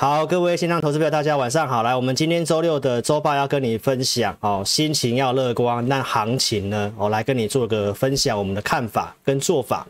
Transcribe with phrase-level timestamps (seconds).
[0.00, 1.82] 好，各位线上投资朋友，大家晚上好。
[1.82, 5.86] 来，我们今天周六的周报要跟你分享哦，心情要乐观。
[5.88, 9.86] 那行情呢，我来跟你做个分享，我们的看法跟做法。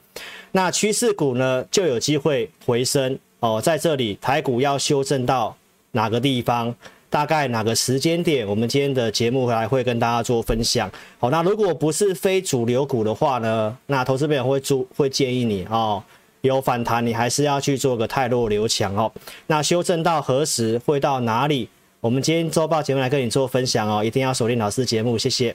[0.51, 3.63] 那趋势股呢，就有机会回升哦。
[3.63, 5.57] 在这里，台股要修正到
[5.93, 6.75] 哪个地方？
[7.09, 8.45] 大概哪个时间点？
[8.45, 10.91] 我们今天的节目来会跟大家做分享。
[11.21, 16.03] 好，那如果不是非主流股的话呢，那投资朋友会注会建议你哦。
[16.43, 19.11] 有反弹，你还是要去做个太弱留强哦。
[19.47, 21.69] 那修正到何时，会到哪里？
[22.01, 25.55] 我们今天周报节目来跟你做分享哦，一定要锁定老师节目，谢谢。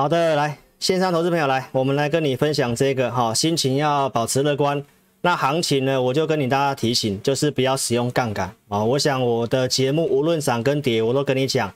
[0.00, 4.82] 好的，来线上投资朋友来，我们来跟你分享这个哈，心情要保持乐观。
[5.20, 8.82] 那行情呢，我就跟你大家提醒，就是不要使用杠杆啊。
[8.82, 11.70] 我想我的节目无论涨跟跌，我都跟你讲，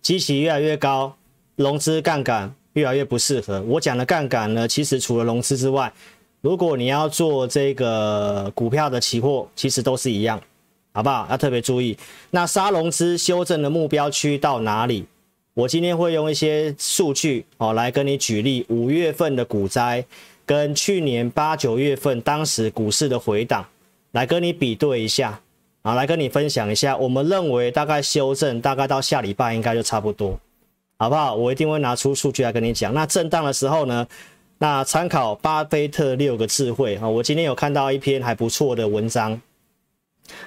[0.00, 1.14] 基期越来越高，
[1.56, 3.60] 融资杠杆越来越不适合。
[3.68, 5.92] 我讲的杠杆呢，其实除了融资之外，
[6.40, 10.40] 如果你要做这个股票的期货，其实都是一样，
[10.94, 11.26] 好不好？
[11.30, 11.94] 要特别注意。
[12.30, 15.04] 那杀融资修正的目标区到哪里？
[15.56, 20.04] 我今天会用一些数据哦来跟你举例，五月份的股灾
[20.44, 23.64] 跟去年八九月份当时股市的回档，
[24.12, 25.40] 来跟你比对一下
[25.80, 26.94] 啊，来跟你分享一下。
[26.94, 30.38] 我们认为大概修正大概到下礼拜应该就差不多，
[30.98, 31.34] 好不好？
[31.34, 32.92] 我一定会拿出数据来跟你讲。
[32.92, 34.06] 那震荡的时候呢，
[34.58, 39.40] 那参考巴菲特六个智慧啊，我今天有看到一篇还不错的文章，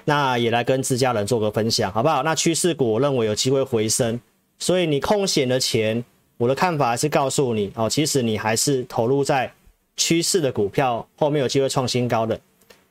[0.05, 2.21] 那也来跟自家人做个分享，好不好？
[2.21, 4.21] 那趋势股我认为有机会回升。
[4.59, 6.03] 所以你空闲的钱，
[6.37, 9.51] 我的看法还是告诉你哦，其实你还是投入在
[9.95, 12.39] 趋势的股票，后面有机会创新高的，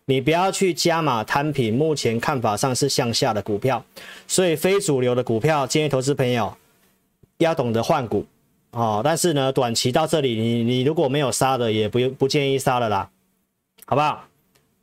[0.06, 1.75] 你不要去加码摊平。
[1.77, 3.84] 目前看法上是向下的股票，
[4.27, 6.56] 所以非主流的股票，建议投资朋友
[7.38, 8.26] 要懂得换股
[8.70, 9.03] 哦。
[9.04, 13.10] 但是呢，短期到这里，你你如果没有杀的，也不不建议杀了啦，
[13.87, 14.25] 好不好？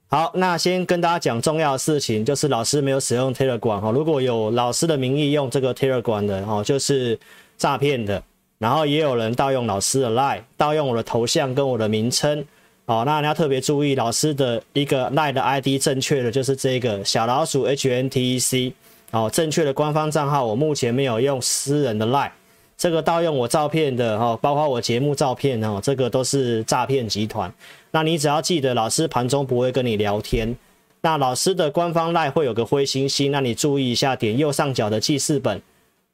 [0.07, 7.19] 好，那先跟大家讲重要的事情，就是老师没有使用 Telegram 哈，如果有老师的名义用这个 Telegram 的哦，就是
[7.57, 8.21] 诈骗的。
[8.57, 12.45] 然后也有人盗用老师的 Line，盗用我的头像跟我的名称
[12.85, 18.71] 哦，那你要特别注意，老师的一个 Line 的 ID 正确的就是这个小老鼠 HNTEC
[19.11, 22.31] 哦，正确的官方账号，我目前没有用私人的 Line。
[22.77, 27.53] 这个盗用我照片的哈，包括我节目照片哦，这个都是诈骗集团。
[27.95, 30.53] 那你只要记得，老师盘中不会跟你聊天。
[30.99, 35.61] 那老师的官方赖会有个灰星星，那你注意一下，点右上角的记事本，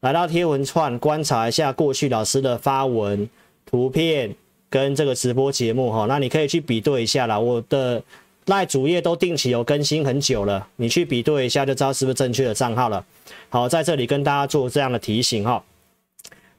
[0.02, 3.28] 来到贴文串，观察一下过去老师的发文、
[3.66, 4.36] 图片
[4.70, 6.06] 跟这个直播节目哈。
[6.08, 7.40] 那你可以去比对一下啦。
[7.40, 8.00] 我的
[8.46, 13.03] 赖主页都定期有更新很久了，你去比对一下就知道是不是正确的账号了。
[13.50, 15.64] 好，在这里跟大家做这样的提醒哈。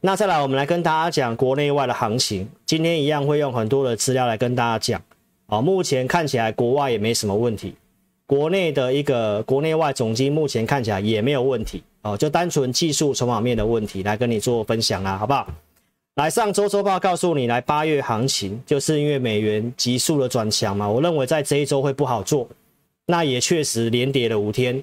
[0.00, 2.48] 那再来，我们来跟大家讲国内外的行情。
[2.66, 5.00] 今天一样会用很多的资料来跟大家讲。
[5.52, 7.74] 啊，目前看起来国外也没什么问题，
[8.24, 11.82] 国内的一个国内外总经目前看起来也没有问题。
[12.00, 15.46] 哦，就单纯技术筹码面的问题来跟你做分享啦，好不好？
[16.14, 22.48] 来，上周周报告诉你，来八月行情就是因为美元急速的转强嘛，我认为在这一周会不好做。
[23.04, 24.82] 那也确实连跌了五天，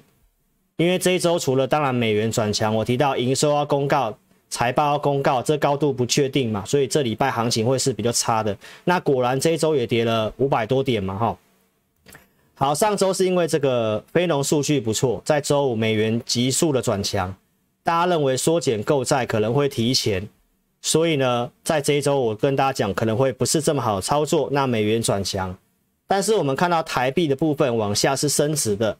[0.76, 4.16] 因为这一周除了当然美元转强，我提到营收要公告。
[4.50, 8.54] 财报公告，这高度不确定嘛，所以这礼拜行情会是比较差的。
[8.84, 11.38] 那果然这一周也跌了五百多点嘛，哈。
[12.56, 17.34] 好，上周是因为这个非农数据不错，在周五美元急速的转强，
[17.82, 20.28] 大家认为缩减购债可能会提前，
[20.82, 24.48] 所以呢，在这一周我跟大家讲可能会不是这么好操作。
[24.52, 25.56] 那美元转强，
[26.06, 28.98] 但是我们看到台币的部分往下是升值的。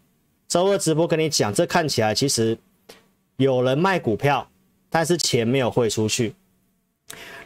[0.48, 2.56] 周二直播跟你讲，这看起来其实
[3.36, 4.48] 有人卖股票。
[4.90, 6.34] 但是钱没有汇出去。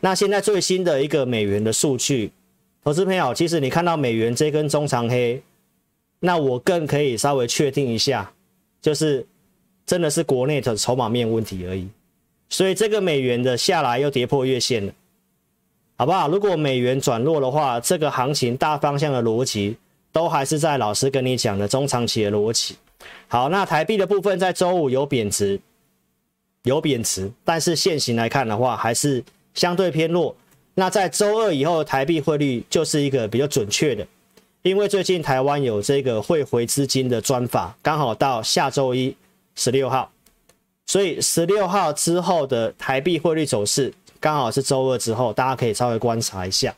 [0.01, 2.33] 那现在最新的一个美元的数据，
[2.83, 5.41] 投资朋友，其实你看到美元这根中长黑，
[6.21, 8.33] 那我更可以稍微确定一下，
[8.83, 9.27] 就是
[9.87, 11.89] 真的是国内的筹码面问题而已。
[12.51, 14.93] 所以这个美元的下来又跌破月线了，
[15.97, 16.29] 好不好？
[16.29, 19.77] 如果美元转弱的话，这个行情大方向的逻辑
[20.13, 22.77] 都还是在老师跟你讲的中长期的逻辑。
[23.29, 25.59] 好，那台币的部分在周五有贬值。
[26.65, 29.23] 有贬值，但是现行来看的话，还是
[29.55, 30.35] 相对偏弱。
[30.75, 34.07] 那在周二以后，台币汇率就是一个比较准确的，
[34.63, 39.15] 因为最近台湾有这个汇回资金的专法，刚好到下周一
[39.55, 40.11] 十六号，
[40.87, 46.75] 所以十六号之后的台币汇率走势，刚好是周二之后，大家可以稍微观察一下，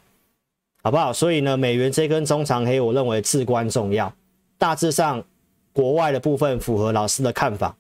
[0.83, 1.13] 好不好？
[1.13, 4.13] 所以呢，美元这根中长黑，我认为至关重要。
[4.59, 5.23] 大致上，
[5.73, 7.77] 国外的部分符合老师的看法。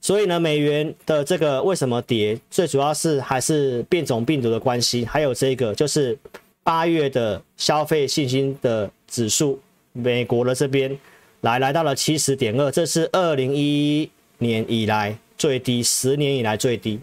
[0.00, 6.16] 所以呢，美元的这个为什么跌，最主要是还是变种病毒的关系，还有这个就是
[6.62, 9.60] 八月的消费信心的指数，
[9.92, 10.96] 美国的这边
[11.40, 17.00] 来来到了七十点二，这是二零一一年以来最低，十年以来最低，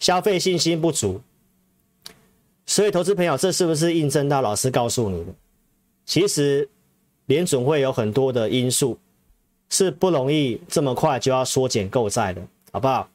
[0.00, 1.20] 消费信心不足。
[2.66, 5.32] 所以，投资朋友，这是不是印证到老师告诉你的？
[6.04, 6.68] 其实
[7.26, 8.98] 联准会有很多的因素。
[9.70, 12.40] 是不容易这么快就要缩减购债的，
[12.72, 13.08] 好不好？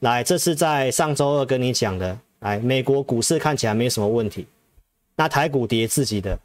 [0.00, 2.18] 来，这是在上周二跟你讲的。
[2.40, 4.46] 来，美国股市看起来没什么问题，
[5.14, 6.36] 那台股跌自己的，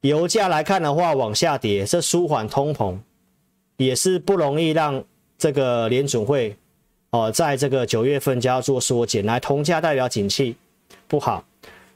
[0.00, 2.96] 油价来看的话往下跌，这舒缓通膨
[3.76, 5.04] 也是不容易让
[5.36, 6.56] 这个联准会
[7.10, 9.26] 哦，在这个九月份就要做缩减。
[9.26, 10.56] 来，铜价代表景气
[11.06, 11.44] 不好，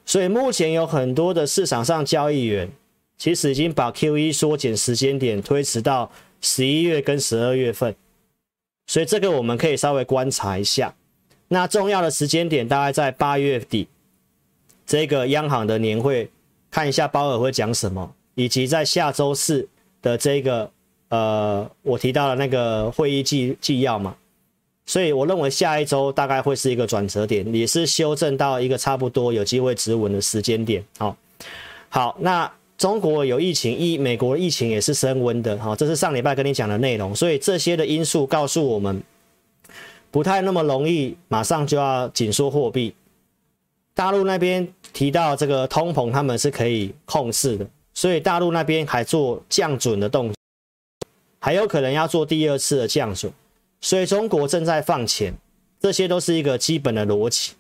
[0.05, 2.69] 所以目前有很多的市场上交易员
[3.17, 6.11] 其实已经把 QE 缩减时间点推迟到。
[6.43, 7.95] 十一月跟十二月份，
[8.87, 10.95] 所以这个我们可以稍微观察一下。
[11.49, 13.87] 那重要的时间点大概在八月底，
[14.85, 16.29] 这个央行的年会，
[16.71, 19.69] 看一下鲍尔会讲什么，以及在下周四
[20.03, 20.71] 的这个
[21.09, 24.17] 呃，我提到的那个会议纪纪要嘛。
[24.85, 30.85] 所以我认为下一周大概会是一个转折点，也是修正到一个差不多有机会止稳的时间点。
[30.99, 31.17] 好，
[31.89, 32.53] 好，那。
[32.83, 39.01] 中国有疫情，疫美国疫情也是升温的，哈，这是上礼拜跟你讲的内容，所以这些的因素告诉我们，
[40.11, 42.93] 不太那么容易马上就要紧缩货币。
[43.95, 47.65] 大陆那边提到这个通膨，他们是可以控制的，
[47.95, 50.35] 所以大陆那边还做降准的动作，
[51.39, 53.33] 还有可能要做第二次的降准，
[53.81, 55.33] 所以中国正在放钱，
[55.79, 57.53] 这些都是一个基本的逻辑。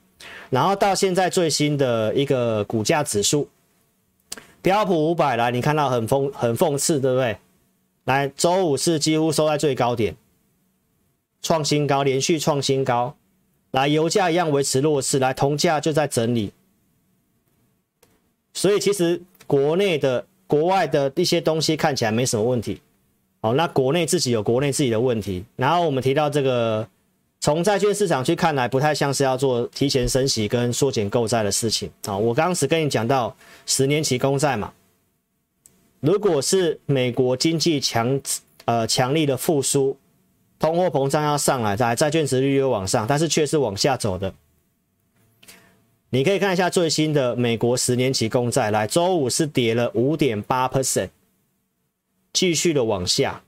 [0.50, 3.48] 然后到现在最新的一个股价指数。
[4.62, 7.36] 标普五百来，你看到很讽很讽刺，对不对？
[8.04, 10.16] 来，周五是几乎收在最高点，
[11.42, 13.16] 创新高，连续创新高。
[13.72, 16.52] 来，油价一样维持弱势，来，铜价就在整理。
[18.54, 22.80] 所以其实国内的、国外的一些东西看起来没什么问题。
[23.40, 25.44] 好，那国内自己有国内自己的问题。
[25.56, 26.88] 然后我们提到这个。
[27.42, 32.16] 从债券市场去看来，不太像是要做提前升息跟缩减购债的事情啊。
[32.16, 33.36] 我刚刚只跟你讲到
[33.66, 34.72] 十年期公债嘛，
[35.98, 38.20] 如果是美国经济强
[38.64, 39.98] 呃强力的复苏，
[40.60, 44.32] 通货膨胀要上来，在债券殖利率又往上，但是却是往下走的。
[46.10, 51.08] 你可以看一下最新的美国十年期公债，来周五是跌了五点八 percent，
[52.32, 53.42] 继续的往下。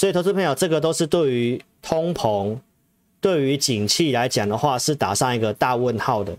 [0.00, 2.56] 所以，投资朋友，这个都是对于通膨、
[3.20, 6.34] 对于景气来讲的话，是打上一个大问号的。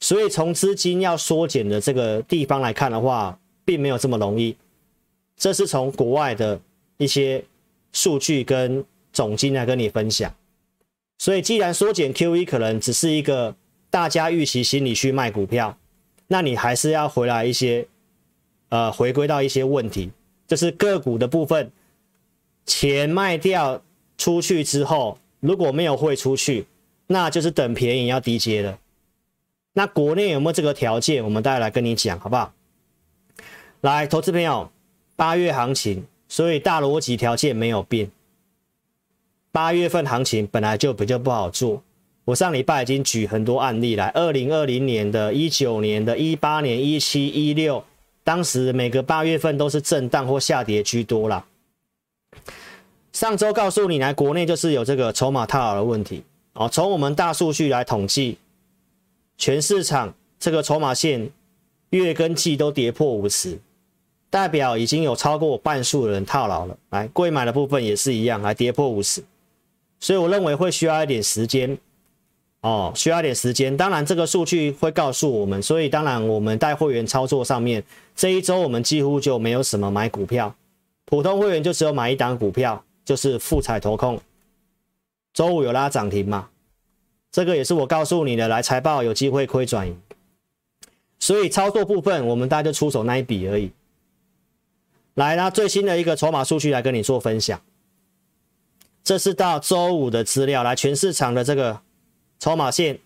[0.00, 4.54] 所以，从资金要缩减的这个地方来看的话，并没有这么容易。
[5.38, 6.60] 这是从国外的
[6.98, 7.42] 一些
[7.94, 10.30] 数据跟总经来跟你分享。
[11.16, 13.56] 所以，既然缩减 QE 可能只是一个
[13.88, 15.78] 大家预期心理去卖股票，
[16.26, 17.88] 那你还是要回来一些，
[18.68, 20.10] 呃，回归到一些问题，
[20.46, 21.72] 就是个股的部分。
[22.68, 23.82] 钱卖掉
[24.18, 26.66] 出去之后，如果没有汇出去，
[27.06, 28.78] 那就是等便宜要低接了。
[29.72, 31.24] 那国内有没有这个条件？
[31.24, 32.52] 我们待会来跟你讲，好不好？
[33.80, 34.70] 来，投资朋友，
[35.16, 38.10] 八月行情，所以大逻辑条件没有变。
[39.50, 41.82] 八月份行情本来就比较不好做。
[42.26, 47.82] 我上礼拜已经举很多案例来，二零二零年的、一九年的、一八年、一七、一六，
[48.22, 51.46] 当时每个八月份都是震荡或下跌居多啦。
[53.12, 56.68] 上周告诉你，来国内就是有这个筹码套牢的问题哦。
[56.68, 58.38] 从我们大数据来统计，
[59.36, 61.28] 全市场这个筹码线
[61.90, 63.58] 月跟季都跌破五十，
[64.30, 66.78] 代表已经有超过半数的人套牢了。
[66.90, 69.24] 来，贵买的部分也是一样，来跌破五十，
[69.98, 71.76] 所以我认为会需要一点时间
[72.60, 73.76] 哦，需要一点时间。
[73.76, 77.82] 当然，这个数据会告诉我们，所以当然我们带会员操作上面，
[78.14, 80.54] 这一周我们几乎就没有什么买股票。
[81.08, 84.20] 普通会员就只有买一档股票，就是富彩投控，
[85.32, 86.50] 周五有拉涨停嘛？
[87.32, 89.98] 这个也是我告诉你的，来财报有机会亏转盈，
[91.18, 93.70] 所以操作部分我们大家就出手那一笔而已。
[95.14, 97.58] 来，那最新的一个筹码数据来跟你做分享，
[99.02, 101.80] 这是到周五的资料，来全市场的这个
[102.38, 102.98] 筹码线，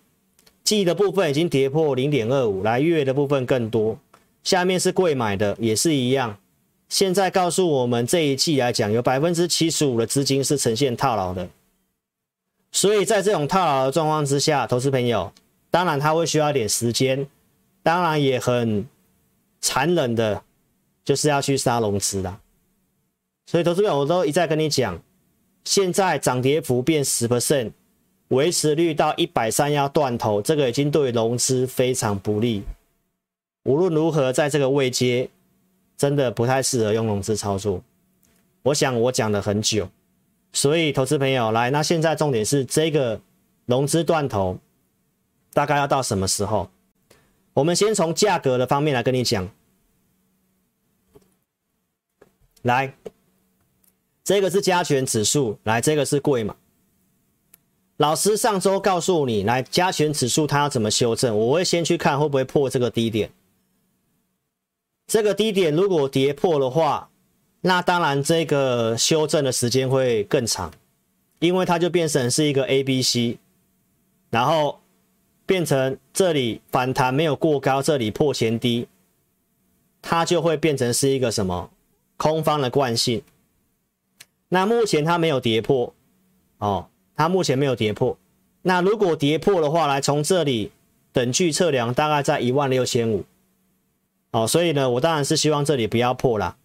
[0.64, 3.96] 季的部分已经跌破零点二五，来月的部分更多，
[4.42, 6.36] 下面是贵买的也是一样。
[6.92, 11.48] 现在告诉我们，这一季来讲，有百分之七十五的资金是呈现套牢的，
[12.70, 15.32] 所以在这种套牢的状况之下，投资朋友，
[15.70, 17.26] 当然他会需要一点时间
[17.82, 18.86] 当然也很
[19.62, 20.42] 残忍的，
[21.02, 22.38] 就是要去杀融资啦。
[23.46, 25.02] 所以投资朋友我都一再跟你讲，
[25.64, 27.72] 现在涨跌幅变十 percent，
[28.28, 32.62] 维持率到一百三要断头，这个已经对融资非常不利。
[33.64, 35.30] 无论如何，在这个位阶，
[36.02, 37.80] 真的不太适合用融资操作。
[38.64, 39.88] 我想我讲了很久，
[40.52, 43.20] 所以投资朋友来，那现在重点是这个
[43.66, 44.58] 融资断头，
[45.52, 46.68] 大概要到什么时候？
[47.52, 49.48] 我们先从价格的方面来跟你讲。
[52.62, 52.92] 来，
[54.24, 56.56] 这个是加权指数，来，这个是贵嘛。
[57.98, 61.38] 老师上周告诉你，来加权指数它要怎么修正？
[61.38, 63.30] 我会先去看会不会破这个低点。
[65.06, 67.10] 这个低点如果跌破的话，
[67.60, 70.72] 那当然，这个修正的时间会更长，
[71.38, 73.38] 因为它就变成是一个 A、B、C，
[74.30, 74.80] 然后
[75.46, 78.88] 变成这里反弹没有过高，这里破前低，
[80.00, 81.70] 它就会变成是一个什么
[82.16, 83.22] 空方的惯性。
[84.48, 85.94] 那目前它没有跌破，
[86.58, 88.16] 哦，它目前没有跌破。
[88.62, 90.72] 那如果跌破的话，来从这里
[91.12, 93.24] 等距测量大概在一万六千五，
[94.32, 96.56] 哦，所以呢，我当然是希望这里不要破啦。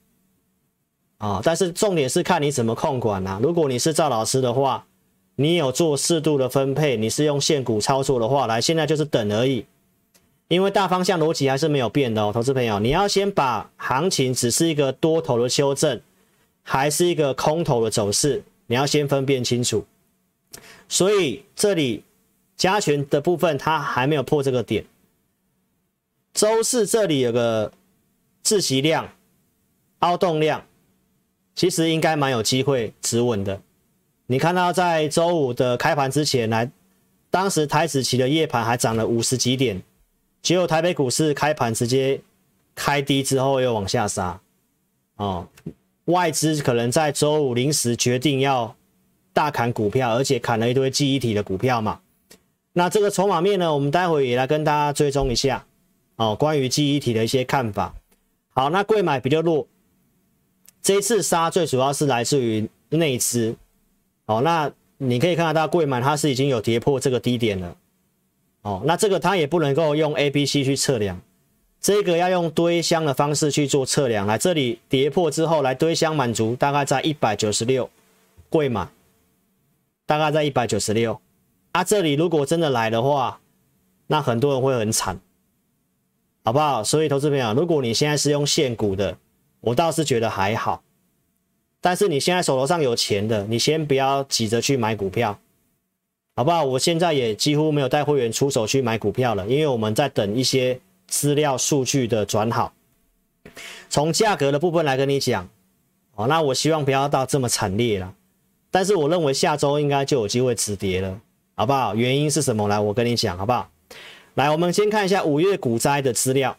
[1.20, 4.86] 啊、哦，但是重点是看你怎么控管啦、如果你是赵老师的话，
[5.36, 9.66] 你有做适度的分配，你是用现股操作的话，来，现在就是等而已。
[10.48, 16.00] 因为大方向逻辑还是没有变的哦，投资朋友，你要先把行情只是一个多头的修正，
[16.64, 19.86] 还是一个空头的走势，你要先分辨清楚。
[20.88, 22.04] 所以这里
[22.56, 24.86] 加权的部分它还没有破这个点。
[26.38, 27.72] 周四这里有个
[28.44, 29.10] 窒息量、
[30.00, 30.64] 凹洞量。
[31.56, 33.60] 其实应该蛮有机会止稳的。
[34.28, 36.70] 你看到在周五的开盘之前来，
[37.32, 39.82] 当时台指期的夜盘还涨了五十几点，
[40.44, 42.22] 结果台北股市开盘直接
[42.76, 44.40] 开低之后又往下杀。
[45.16, 45.48] 哦，
[46.06, 48.76] 外资可能在周五临时决定要
[49.34, 52.00] 大砍股票，而且砍了一堆记忆体的股票嘛。
[52.74, 55.66] 那这个筹码面呢，我们待会也来跟大家追踪一下。
[56.18, 57.96] 哦，关于记忆体的一些看法。
[58.50, 59.66] 好，那柜买比较弱。
[60.82, 63.56] 这一次杀最主要是来自于内资，
[64.26, 67.76] 哦，那你可以看得到柜买它是已经有跌破这个低点了，
[68.62, 71.20] 哦，那这个它也不能够用 A、B、C 去测量，
[71.82, 74.26] 这个要用堆箱的方式去做测量。
[74.26, 77.90] 来这里跌破之后来堆箱满足，大概在一百九十六，
[78.50, 78.88] 柜买
[80.06, 81.20] 大概在一百九十六，
[81.74, 83.42] 啊，这里如果真的来的话，
[84.08, 85.20] 那很多人会很惨，
[86.48, 86.82] 好不好？
[86.82, 89.18] 所以投资朋友，如果你现在是用现股的。
[89.60, 90.82] 我倒是觉得还好，
[91.82, 95.38] 但是你现在手头上有钱的，你先不要急着去买股票，
[96.38, 96.64] 好不好？
[96.64, 102.72] 我现在也几乎没有带会员出手去买股票了，因为我们在等一些资料数据的转好。
[103.90, 105.50] 从价格的部分来跟你讲，
[106.16, 108.14] 哦，那我希望不要到这么惨烈了，
[108.72, 111.20] 但是我认为下周应该就有机会止跌了，
[111.56, 111.94] 好不好？
[111.94, 112.70] 原因是什么？
[112.70, 113.70] 来，我跟你讲，好不好？
[114.38, 116.56] 来，我们先看一下五月股灾的资料。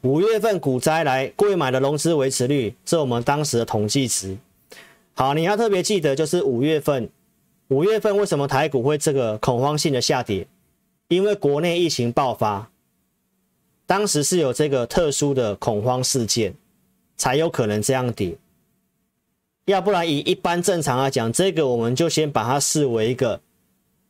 [0.00, 4.36] 五月份股灾来贵买的融资维持率，这我们当时的统计值。
[5.14, 7.08] 好，你要特别记得，就是五月份，
[7.68, 10.44] 五月份为什么台股会这个恐慌性的下跌？
[11.06, 12.68] 因为国内疫情爆发，
[13.86, 16.52] 当时是有这个特殊的恐慌事件，
[17.16, 18.36] 才有可能这样跌。
[19.66, 23.40] 要不然以一般正常来讲，这个我们就先把它视为一个，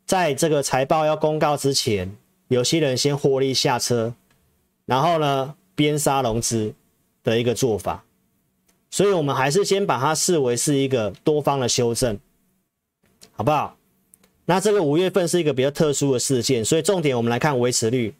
[0.07, 2.17] 在这个财报要公告之前，
[2.52, 4.12] 有些人先获利下车，
[4.85, 6.75] 然后呢，边杀融资
[7.25, 8.04] 的一个做法，
[8.90, 12.21] 所以我们还是先把它视为是一个多方的修正，
[13.32, 13.78] 好不好？
[14.44, 18.14] 那这个五月份是一个比较特殊的事件，所以重点我们来看维持率，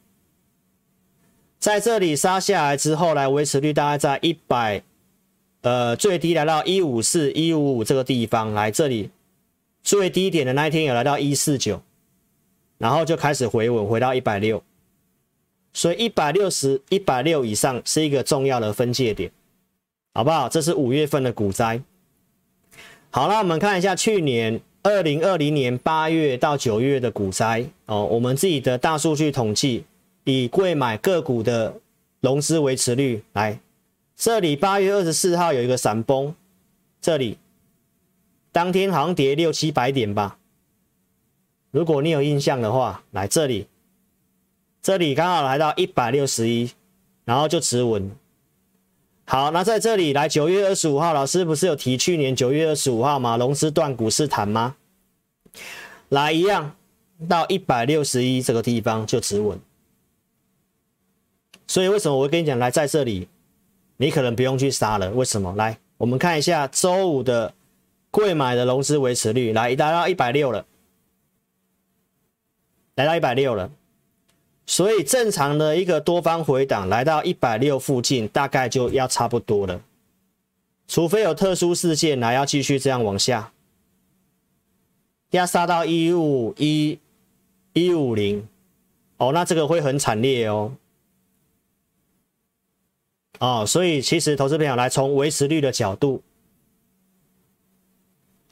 [1.59, 4.83] 在这里杀下来之后，来维持率大概在一百，
[5.61, 9.11] 呃，最低来到一五四一五五这个地方，来这里
[9.83, 11.83] 最低点的那一天有来到一四九，
[12.83, 14.61] 然后就开始回稳，回到一百六。
[15.73, 19.31] 所以一百六十一百六以上是一个重要的分界点，
[20.15, 20.49] 好不好？
[20.49, 21.81] 这是五月份的股灾。
[23.11, 28.05] 好了，我们看一下去年二零二零年八月到九月的股灾哦。
[28.05, 29.85] 我们自己的大数据统计，
[30.25, 31.81] 以贵买个股的
[32.21, 33.61] 融资维持率来，
[34.17, 36.35] 这里八月二十四号有一个闪崩，
[37.01, 37.39] 这里
[38.51, 40.37] 当天好像跌六七百点吧。
[41.73, 43.67] 如果你有印象的话，来这里。
[44.83, 46.71] 这里刚好来到一百六十一，
[47.25, 48.11] 然后就止稳。
[49.25, 53.39] 好，那在这里来九月二十五号，老师不是有提去年九月二十五号吗？
[53.39, 54.77] 融资断股是谈吗？
[56.11, 56.77] 来一样
[57.27, 59.59] 到一百六十一这个地方就止稳。
[61.67, 63.29] 所以为什么我会跟你讲，来在这里，
[63.97, 65.11] 你可能不用去杀了。
[65.13, 65.55] 为什么？
[65.57, 67.55] 来，我们看一下周五的
[68.11, 70.67] 贵买的融资维持率，来达到一百六了，
[72.95, 73.71] 来到一百六了。
[74.65, 79.83] 所以正常的一个多方回档来到一百六附近，大概就要差不多了。
[80.87, 83.53] 除非有特殊事件来要继续这样往下，
[85.31, 86.99] 要杀到一五一
[87.73, 88.47] 一五零，
[89.17, 90.77] 哦，那这个会很惨烈哦。
[93.39, 96.23] 哦，所以其实投资朋友来从维持率的角度，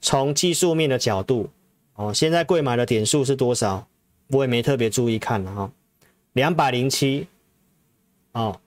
[0.00, 1.50] 从技术面的角度，
[1.94, 3.86] 哦，现在贵买的点数是多少？
[4.30, 5.62] 我也没特别注意看了哈。
[5.62, 5.72] 哦
[6.34, 7.26] 两百零七，
[8.30, 8.60] 哦，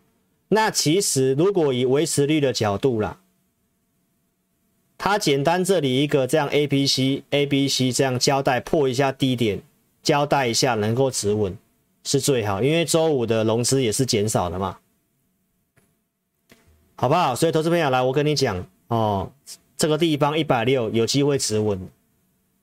[0.50, 3.22] 那其实如果以维持率的角度啦，
[4.98, 9.62] 它简单这里一个这样 A B C A B C 这样交代破一下低点，
[10.04, 11.58] 交代一下能够止稳
[12.04, 14.80] 是最好，因为周五的融资也是减少的嘛，
[16.96, 17.34] 好不好？
[17.34, 19.32] 所以投资朋友来，我跟你讲哦，
[19.78, 21.90] 这个地方一百六有机会止稳，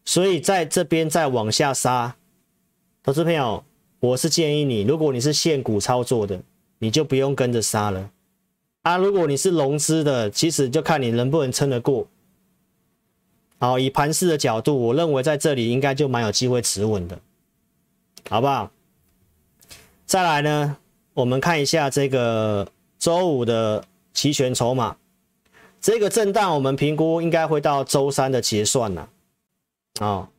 [0.05, 2.17] 所以在这边再往下杀，
[3.03, 3.65] 投资朋友。
[4.01, 6.41] 我是建议你，如果你是现股操作的，
[6.79, 8.11] 你就不用跟着杀了
[8.81, 8.97] 啊。
[8.97, 12.07] 如果你是融资的，其实就看你能不能撑得过。
[13.59, 17.19] 好，以盘势的角度，我认为在这里应该就蛮有机会持稳的，
[18.31, 18.71] 好不好？
[20.07, 20.79] 再来呢，
[21.13, 22.67] 我们看一下这个
[22.99, 24.97] 周五的期权筹码，
[25.79, 29.11] 这个震荡我们评估应该会到周三的结算了。
[30.01, 30.31] 好，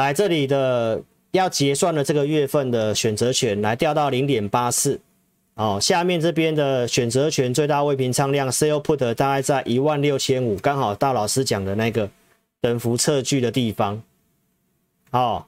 [0.00, 1.02] 来这里的。
[1.32, 4.98] 要结算的这个月份的选择权来掉到零点八四，
[5.56, 12.08] 哦，下面这边的选择权最大未平仓量 sell put 大概在一万六千五，刚好到老师讲的那个
[12.62, 14.02] 等幅测距的地方，
[15.10, 15.44] 哦，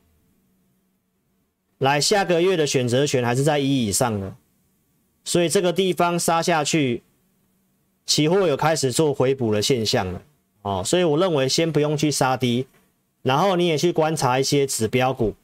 [1.78, 4.34] 来下个月的选择权还是在一以上的，
[5.24, 7.02] 所以这个地方杀下去，
[8.04, 10.22] 期货有开始做回补的现象了，
[10.60, 12.66] 哦，所以我认为先不用去杀低，
[13.22, 15.34] 然后你也去观察一些指标股。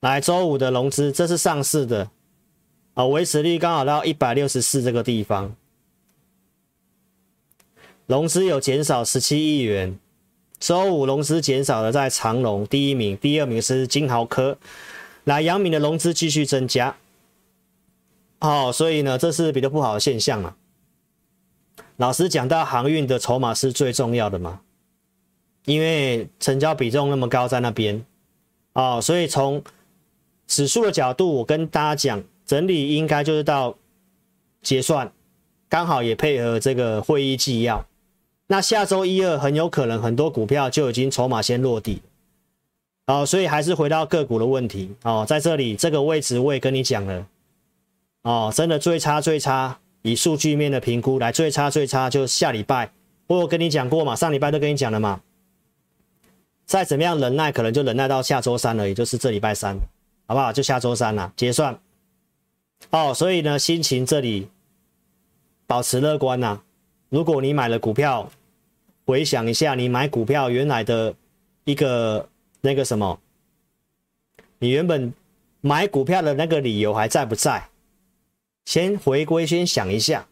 [0.00, 2.10] 来，周五的融资，这是上市的
[2.94, 5.54] 啊，维持率刚好到一百六十四这个地方，
[8.06, 9.98] 融资有减少十七亿元。
[10.58, 14.58] 周五融资减少了在长隆第一名，第二名是金豪科。
[15.24, 16.96] 来，阳明的融资继续增加，
[18.40, 20.56] 哦，所以呢，这是比较不好的现象嘛。
[22.00, 24.62] 老师讲到航运的筹码是最重要的嘛，
[25.66, 28.02] 因为成交比重那么高在那边，
[28.72, 29.62] 哦，所以从
[30.46, 33.76] 指数的角度，我跟大家讲，整理应该就是到
[34.62, 35.12] 结算，
[35.68, 37.86] 刚好也配合这个会议纪要。
[38.46, 42.00] 那下周一二很有可能很多股票就已经筹码先落地，
[43.08, 44.96] 哦，所以还是回到个股的问题。
[45.02, 47.26] 哦，在这里这个位置我也跟你讲了，
[48.22, 52.92] 哦，真的最差最差，以数据面的评估来最差最差就下礼拜，
[53.26, 55.20] 我有跟你讲过嘛，上礼拜都跟你讲了嘛，
[56.66, 59.76] 再怎么样忍耐，可能就忍耐到下周三了，也就是这礼拜三。
[60.26, 60.52] 好不好？
[60.52, 61.76] 就下周三了，结算。
[62.90, 64.48] 哦，所以呢，心情这里
[65.66, 66.62] 保持乐观呐。
[67.08, 68.30] 如果你买了股票，
[69.04, 71.12] 回想一下你买股票原来的
[71.64, 72.28] 一个
[72.60, 73.18] 那个什么，
[74.60, 75.12] 你原本
[75.60, 77.68] 买股票的那个理由还在不在？
[78.64, 80.26] 先回归，先想一下。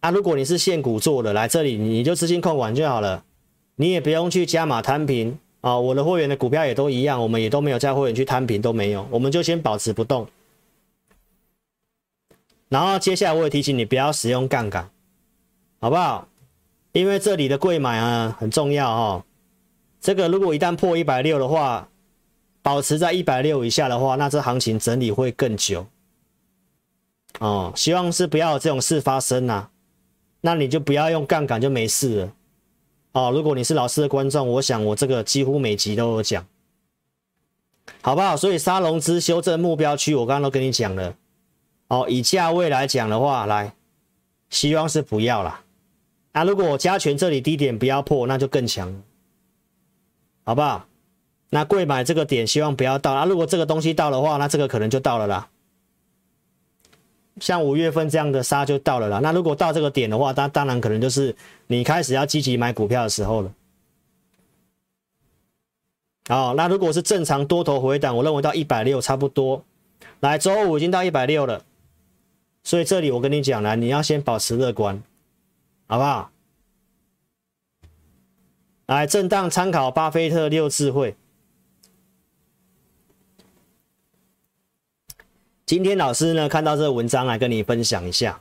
[0.00, 3.24] 啊，如果你是现股做的，来这里你就资金控管就好了，
[3.76, 5.38] 你也不用去加码摊平。
[5.60, 10.28] 啊、我的会员的股票也都一样，我们也都没有在会员去摊平，都没有，我们就先保持不动。
[12.68, 14.90] 然后接下来我也提醒你不要使用杠杆，
[15.80, 16.28] 好不好？
[16.92, 19.24] 因为这里的柜买啊很重要哦。
[20.02, 21.88] 这个如果一旦破一百六的话，
[22.60, 25.86] 保持在一百六以下的话，那这行情整理会更久。
[27.40, 29.70] 哦，希望是不要有这种事发生啊，
[30.40, 32.32] 那你就不要用杠杆就没事了。
[33.12, 36.46] 哦，如果你是老师的观众，我想我这个几乎每集都有讲，
[38.02, 38.36] 好不好？
[38.36, 41.14] 所以沙龙资修正目标区，我刚刚都跟你讲了。
[41.88, 43.74] 哦，以价位来讲的话，来，
[44.50, 45.62] 希望是不要啦。
[46.32, 49.02] 啊，如果我加权这里低点不要破，那就更强，
[50.44, 50.86] 好不好？
[51.50, 55.48] 那贵买这个点希望不要到啊，如果这个东西到的话，那这个可能就到了啦。
[57.40, 59.18] 像五月份这样的杀就到了啦。
[59.22, 61.34] 那如果到这个点的话，那当然可能就是
[61.66, 63.52] 你开始要积极买股票的时候了。
[66.28, 69.64] 好，那如果是正常多头回档，我认为到一百六差不多。
[70.20, 71.64] 来，周五已经到一百六了，
[72.62, 75.02] 所以这里我跟你讲了，你要先保持乐观，
[75.86, 76.30] 好不好？
[78.86, 81.16] 来，震荡参考巴菲特六智慧。
[85.66, 88.38] 今天老师呢看到这个文章来跟你分享一下，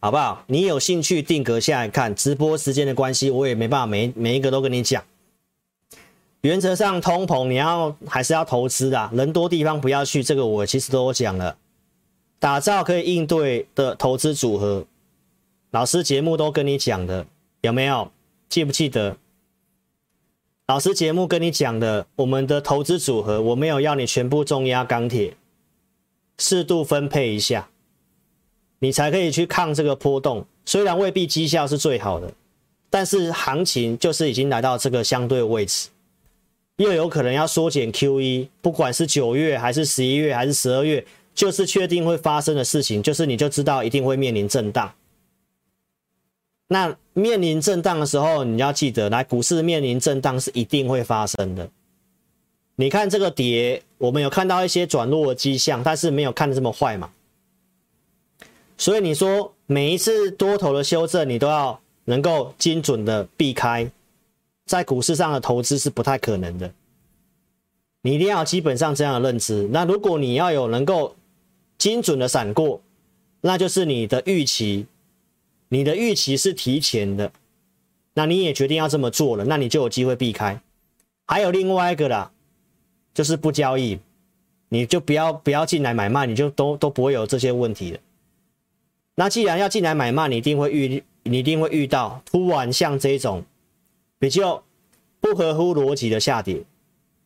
[0.00, 0.42] 好不好？
[0.48, 5.04] 你有兴趣定格下来看，直播时间的关系，我也没办法每每一个都跟你讲。
[6.40, 11.56] 原则上，通膨你要还是要投资的，人多地方不要去，这个我其实都讲了。
[12.40, 14.84] 打造可以应对的投资组合，
[15.70, 17.24] 老师节目都跟你讲的，
[17.60, 18.10] 有没有？
[18.48, 19.16] 记不记得？
[20.66, 25.36] 老师节目跟你讲的，我们的投资组合，我没有要你全部重压钢铁，
[26.38, 27.68] 适度分配一下，
[28.80, 30.46] 你才可以去抗这个波动。
[30.64, 32.32] 虽然未必绩效是最好的，
[32.88, 35.88] 但是行情就是已经来到这个相对位置。
[36.76, 44.92] 又有可能要缩减 QE，不管是九月还是十一月还是十二月，就是确定会发生的事情，就是你就知道一定会面临震荡。
[46.68, 51.68] 那面临震荡的时候，你要记得，来股市面临震荡是一定会发生的。
[52.76, 57.10] 你看这个跌，我们有看到一些转弱的迹象，但是没有看的这么坏嘛。
[58.76, 63.90] 所以你说每一次多头的修正，你都要能够精准的避开。
[64.64, 66.72] 在股市上的投资是不太可能的，
[68.00, 69.68] 你一定要基本上这样的认知。
[69.70, 71.14] 那如果你要有能够
[71.76, 72.80] 精准的闪过，
[73.42, 74.86] 那就是你的预期，
[75.68, 77.32] 你的预期是提前的，
[78.14, 80.60] 那你也决定要这么做了，那你就有机会避开。
[81.26, 82.31] 还有另外一个啦，
[83.14, 83.98] 就是不交易，
[84.68, 87.98] 你就不要不要进来买卖，你就都都不会有这些问题了。
[89.14, 93.44] 那既然要进来买卖，你一定会遇，你一定会遇到突然像这种。
[94.18, 94.62] 比较
[95.18, 96.62] 不合乎逻辑的下跌，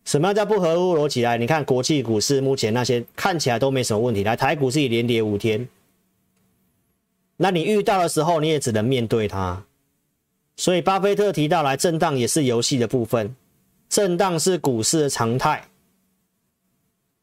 [0.07, 1.37] 什么叫不合乎逻辑来？
[1.37, 5.69] 你看国际股市目前那些看起来都没什么问题，来台股是以连跌五天，
[7.37, 9.63] 那你遇到的时候你也只能面对它。
[10.57, 13.37] 所以巴菲特提到来震荡也是游戏的部分，
[13.91, 15.69] 震荡是股市的常态，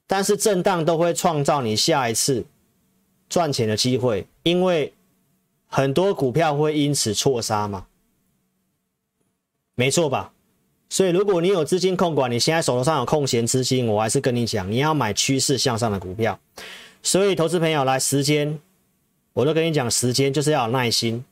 [0.07, 2.45] 但是震荡都会创造你下一次
[3.29, 4.93] 赚钱的机会，因为
[5.67, 7.85] 很多股票会因此错杀嘛。
[9.75, 10.31] 没错吧？
[10.89, 16.39] 所以如果你有资金控管，你现在手头上有空闲资金，我还是跟你讲，你要买趋势向上的股票。
[17.01, 18.59] 所以投资朋友来，时间
[19.33, 21.25] 我都跟你讲，时间就是要有耐心。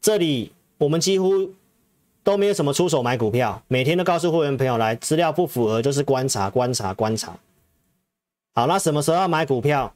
[0.00, 1.52] 这里我们几乎
[2.24, 7.38] 都没有什么出手买股票，每天都告诉会员朋友来，资料不符合就是观察、观察、观察。
[8.56, 9.94] 好，那什么时候要买股票？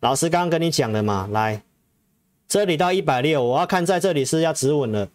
[0.00, 1.62] 老师刚刚跟你讲了嘛，来，
[2.48, 5.08] 这里到一百六，我要看在这里是要止稳了。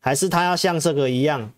[0.00, 1.50] 还是它要像这个一样？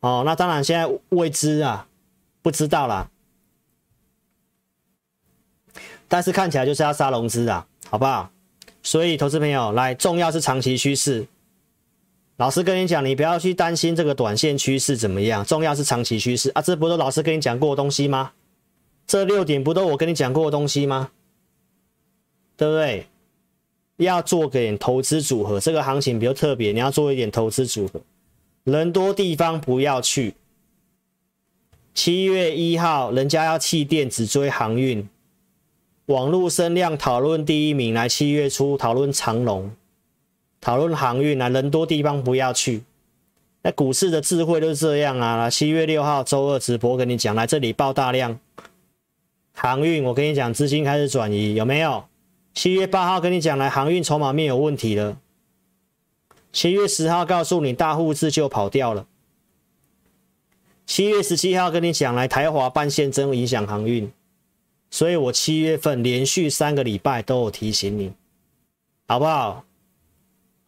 [0.00, 1.86] 哦，那当然现在未知啊，
[2.40, 3.10] 不知道啦。
[6.08, 8.30] 但是看起来就是要杀融资啊，好不好？
[8.82, 11.26] 所以投资朋友来，重要是长期趋势。
[12.40, 16.62] 老师跟你讲，你不要去担心这个短线趋势怎么样，重要是长期趋势啊。
[16.62, 18.32] 这不都老师跟你讲过的东西吗？
[19.06, 21.10] 这六点不都我跟你讲过的东西吗？
[22.56, 23.06] 对不对？
[23.98, 28.00] 要做点投资组合，这个行情比较特别，你要做一点投资组合。
[28.64, 30.34] 人多地方不要去。
[31.92, 35.06] 七月一号，人家要弃电只追航运，
[36.06, 38.08] 网络声量讨论第一名来。
[38.08, 39.70] 七月初讨论长龙，
[40.60, 42.82] 讨论航运啊，人多地方不要去。
[43.62, 45.48] 那股市的智慧都是这样啊。
[45.50, 48.38] 七月六号周二直播跟你讲，来这里爆大量
[49.52, 52.04] 航运，我跟你讲资金开始转移，有没有？
[52.54, 55.18] 七月八号跟你讲，来航运筹码面有问题了。
[56.52, 59.06] 七月十号告诉你大户自救跑掉了。
[60.86, 64.10] 七月十七号跟你讲，来台华半线真影响航运，
[64.90, 68.12] 所以我七月份连续三个礼拜都有提醒你，
[69.06, 69.64] 好不好？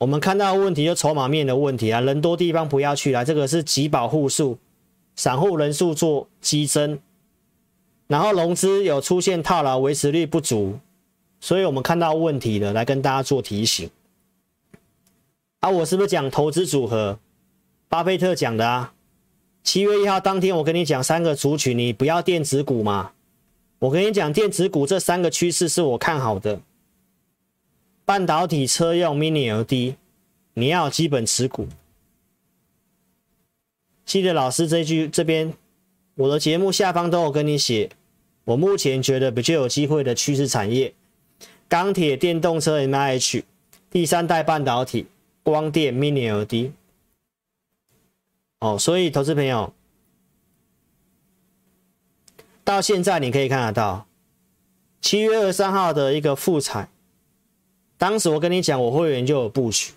[0.03, 4.59] 我们看到问题就筹码面的问题啊，人多地方不要去了，这个是集保户数，
[5.15, 6.99] 散户人数做激增，
[8.09, 10.81] 然后融资有出现套牢，维持率不足。
[11.39, 13.89] 所以我们看到问题了，来跟大家做提醒。
[15.61, 17.21] 啊，我是不是讲投资组合？
[17.89, 18.95] 巴菲特讲的啊。
[19.63, 23.13] 七月一号当天，我跟你讲三个族群，你不要电子股嘛。
[23.79, 26.61] 我跟你讲，电子股这三个趋势是我看好的。
[28.13, 29.95] 半导体、车用、Mini LED，
[30.53, 31.67] 你要基本持股。
[34.05, 35.55] 记得老师这句这边，
[36.17, 37.89] 我的节目下方都有跟你写。
[38.45, 40.93] 我目前觉得比较有机会的趋势产业。
[41.69, 43.45] 钢铁、电动车、MIH、
[43.91, 45.07] 第三代半导体、
[45.43, 46.73] 光电、Mini LED。
[48.59, 49.73] 哦，所以投资朋友
[52.63, 54.07] 到现在你可以看得到，
[55.01, 56.91] 七月二十三号的一个复彩，
[58.03, 59.93] 当时我跟你讲，我会员就有布局。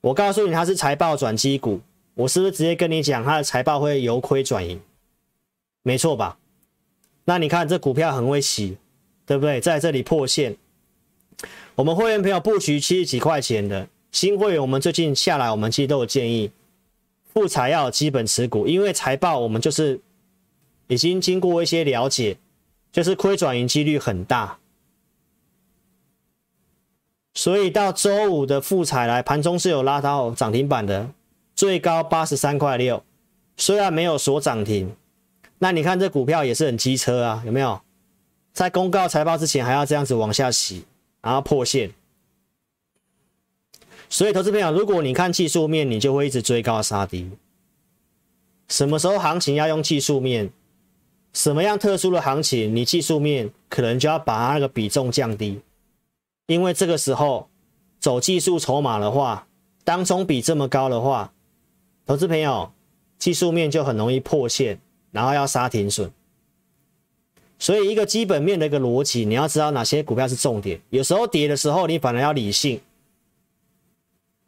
[0.00, 1.80] 我告诉你，它是财报转机股，
[2.14, 4.80] 我是不是直接跟你讲，它的财报会由亏转盈？
[5.82, 6.38] 没错吧？
[7.24, 8.78] 那你看这股票很会洗，
[9.26, 9.60] 对不对？
[9.60, 10.56] 在这里破线，
[11.74, 16.52] 我们会员朋友布局七十几块钱的新会员，我们最近下来，我们其实都有建议，
[17.34, 20.00] 富彩要有基本持股，因为财报我们就是
[20.86, 22.36] 已经经过一些了解，
[22.92, 24.56] 就是亏转盈几率很大。
[27.34, 31.10] 所以到周五的复彩来，盘中是有拉到涨停板的，
[31.54, 33.04] 最高八十三块六，
[33.56, 34.94] 虽然没有锁涨停，
[35.58, 37.80] 那你看这股票也是很机车啊，有没有？
[38.52, 40.84] 在公告财报之前还要这样子往下洗，
[41.20, 41.92] 然后破线。
[44.08, 47.30] 所以投资朋友，如果你看技术面，你就会一直追高杀低。
[48.66, 50.50] 什么时候行情要用技术面？
[51.32, 55.60] 什么样特殊的行情，你技术面可能就要把它那个比重降低。
[56.48, 57.50] 因为这个时候
[58.00, 59.46] 走技术筹码的话，
[59.84, 61.30] 当中比这么高的话，
[62.06, 62.72] 投资朋友
[63.18, 64.80] 技术面就很容易破线，
[65.10, 66.10] 然后要杀停损。
[67.58, 70.80] 所以一个基本面的一个逻辑，你要知道哪些股票是重点。
[70.88, 72.80] 有时候跌的时候，你反而要理性。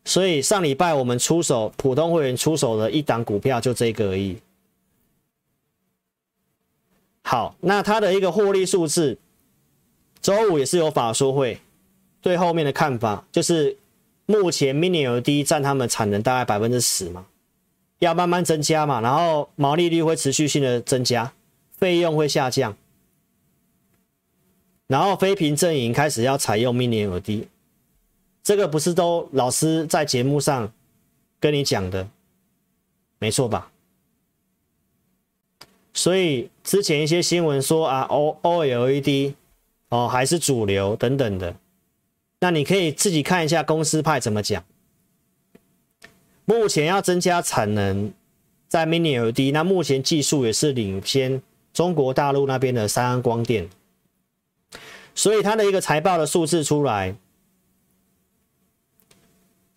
[0.06, 4.38] 所以上礼拜我们出手普通会员出手的一档股票就这个而已。
[7.24, 9.18] 好，那它的一个获利数字，
[10.22, 11.60] 周五也是有法说会。
[12.22, 13.76] 对后面的看法就是，
[14.26, 17.26] 目前 Mini LED 占他们产能大概百分之十嘛，
[17.98, 21.33] 要慢慢增加嘛，然后毛利率会持续性的增加，
[21.72, 22.76] 费用会下降，
[24.87, 27.46] 然后非屏阵营开始要采用 Mini LED，
[28.42, 30.72] 这个不是都老师在节目上
[31.38, 32.09] 跟你讲的，
[33.18, 33.70] 没错吧？
[35.92, 39.35] 所以之前一些新闻说啊，O OLED
[39.88, 41.56] 哦还是主流等等的。
[42.40, 44.64] 那你可以自己看一下公司派怎么讲。
[46.44, 48.12] 目前要增加产能，
[48.66, 51.40] 在 Mini LED，那目前技术也是领先
[51.72, 53.68] 中国大陆那边的三安光电，
[55.14, 57.14] 所以它的一个财报的数字出来，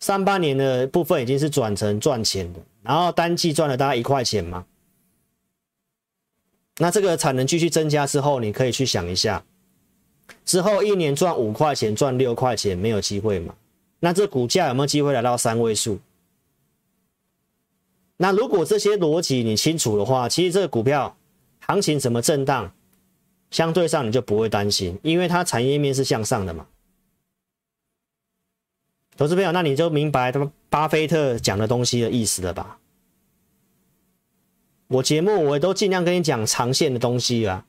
[0.00, 4.66] 上半年的部分已经是转成赚钱的，然后单季赚了大概一块钱嘛。
[6.78, 9.44] 那这个产能继续增加之后，你可以去想一下。
[10.44, 13.54] 之后一年赚五块钱，赚六块钱，没有机会嘛？
[14.00, 15.98] 那这股价有没有机会来到三位数？
[18.18, 21.16] 那如果这些逻辑你清楚的话，其实这个股票
[21.60, 22.72] 行情怎么震荡，
[23.50, 26.66] 相对上你就不会担心，因为它产业面是向上的嘛。
[29.16, 32.78] 投资朋友，那你就明白他们巴菲特讲的东西的意思了吧？
[34.88, 37.64] 我节目我都尽量跟你讲长线的东西啊。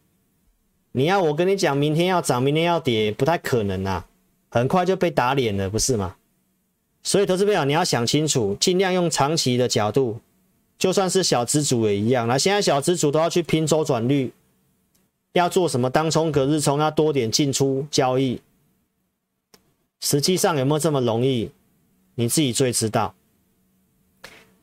[0.98, 4.06] 你要我跟你讲，明天要涨，明天要跌，不太可能啊，
[4.48, 6.16] 很快就被打脸了，不是吗？
[7.04, 10.22] 所以投资朋友，你要想清楚，尽量用长期的角度，
[10.80, 12.30] 就算是小资主也一样。
[12.30, 14.32] 那现在小资主都要去拼周转率，
[15.34, 18.40] 要做什么当冲、隔日冲，要多点进出交易，
[20.00, 21.52] 实际上有没有这么容易？
[22.16, 23.14] 你自己最知道。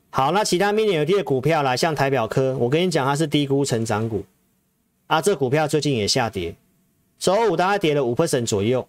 [0.09, 4.25] 好，那其他 mini LED 的股票来，像台表科，我跟你讲，它是低估成长股。
[5.13, 6.55] 啊，这股票最近也下跌，
[7.19, 8.87] 周五大概跌了五 percent 左右。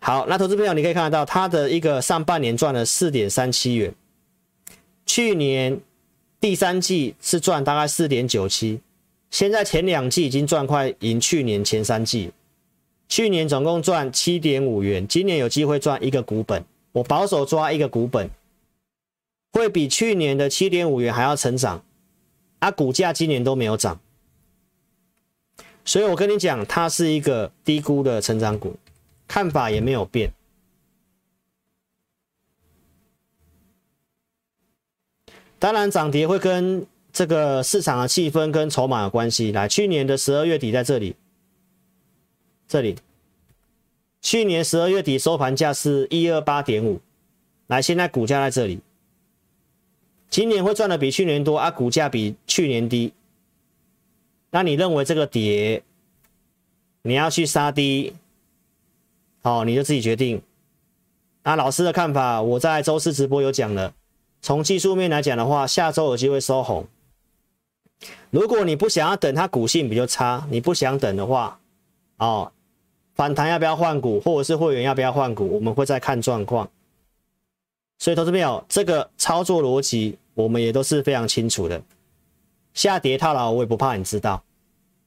[0.00, 3.94] 好，那投资朋友你可以看得到，它的一个上半年赚了四点三七元，
[5.06, 5.80] 去年
[6.38, 8.80] 第三季是赚大概四点九七，
[9.30, 12.30] 现在前两季已经赚快赢去年前三季，
[13.08, 18.28] 去年总共赚七点五元，今年有机会赚一个股本，我保守抓一个股本，
[19.54, 21.82] 会比去年的七点五元还要成长，
[22.58, 23.98] 啊，股价今年都没有涨。
[25.84, 28.76] 所以我跟你讲，它是一个低估的成长股，
[29.26, 30.32] 看法也没有变。
[35.58, 39.52] 当然，涨跌会跟这个市场的气氛跟筹码有关系。
[39.52, 41.16] 来，去年的十二月底在这里，
[42.66, 42.96] 这里，
[44.20, 47.00] 去年十二月底收盘价是一二八点五，
[47.66, 48.80] 来，现在股价在这里，
[50.30, 53.12] 今年会赚的比去年多啊，股价比去年低。
[54.54, 55.82] 那你认为这个跌，
[57.02, 58.14] 你要去杀低，
[59.42, 60.42] 好，你就自己决定。
[61.42, 63.94] 那老师的看法，我在周四直播有讲了。
[64.42, 66.86] 从技术面来讲的话，下周有机会收红。
[68.30, 71.58] 如果你不想要等它股性比较差，你不想等的话，
[72.18, 72.52] 哦，
[73.14, 76.68] 反弹要不要换股，或者是会员要不要换股，我们会再看状况。
[77.98, 81.80] 所以投资朋友，这个操作逻辑我们也都是非常清楚的。
[82.74, 84.42] 下跌套牢，我也不怕你知道，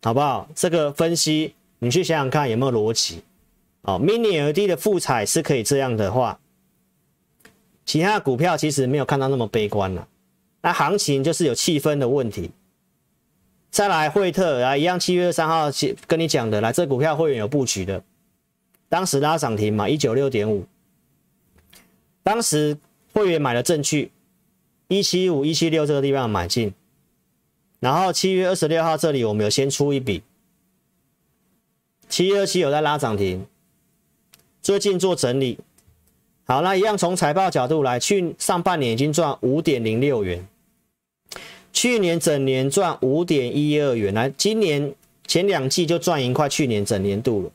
[0.03, 0.47] 好不好？
[0.55, 3.23] 这个分析你去想想看有没有逻辑？
[3.81, 6.39] 哦，Mini LED 的复彩是可以这样的话，
[7.85, 10.07] 其他的股票其实没有看到那么悲观了。
[10.61, 12.49] 那行情就是有气氛的问题，
[13.69, 15.69] 再来惠特啊，一样七月三号
[16.07, 18.03] 跟你讲的，来这股票会员有布局的，
[18.89, 20.65] 当时拉涨停嘛，一九六点五，
[22.23, 22.75] 当时
[23.13, 24.11] 会员买了证据，
[24.87, 26.73] 一七五一七六这个地方买进，
[27.85, 30.23] 然后七月二十六号这里我们有先出一笔，
[32.09, 33.45] 七月二七有在拉涨停，
[34.59, 35.59] 最近做整理，
[36.45, 40.47] 好，那一样从财报角度来，去上半年已经赚五点零六元。
[41.71, 44.95] 去年整年赚五点一二元，来，今年
[45.27, 47.51] 前两季就赚赢快去年整年度了。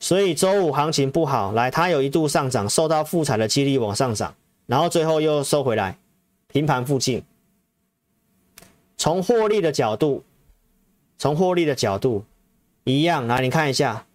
[0.00, 4.34] 所以周五行情不好，来，它有一度上涨，受到复彩的激励往上涨，
[4.66, 5.96] 然后最后又收回来，
[6.48, 7.22] 平盘附近。
[8.96, 10.24] 从获利的角度，
[11.18, 12.24] 从获利的角度
[12.84, 14.06] 一样，来，你看一下，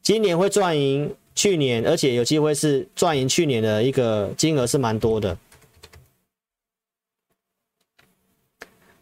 [0.00, 5.36] 今年会赚赢去年，而且有机会是赚赢去年的一个金额是蛮多的。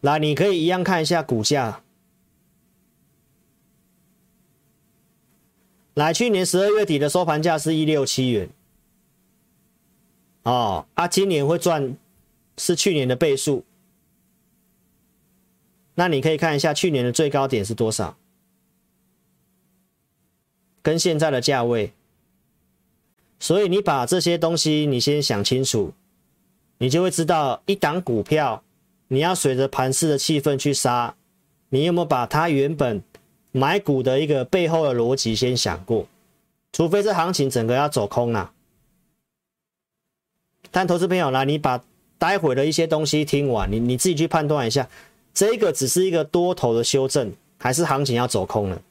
[0.01, 1.81] 来，你可以一样看一下股价。
[5.95, 8.49] 来，去年十二月底的收盘价是一六七元。
[10.43, 11.95] 哦，啊，今年会赚
[12.57, 13.65] 是去年的倍数。
[15.99, 18.15] 那你可以看一下去年的最高点是多少，
[20.83, 21.91] 跟现在的价位。
[23.39, 25.93] 所以你把这些东西你先想清楚，
[26.77, 28.63] 你就会知道一档股票。
[29.07, 31.15] 你要随着盘势的气氛去杀，
[31.69, 33.01] 你有没有把它原本
[33.51, 36.05] 买股的一个背后的逻辑先想过？
[36.73, 38.51] 除非这行情整个要走空了。
[40.69, 41.83] 但投资朋友来，你把
[42.19, 44.87] 待会的一些东西听完，你你自己去判断一下，
[45.37, 48.81] 这个只是一个多头的修正，还是行情要走空了？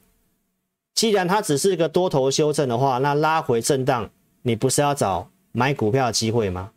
[0.95, 4.09] 既然它只是一个多头修正的话，那拉回震荡，
[4.43, 6.71] 你不是要找买股票的机会吗？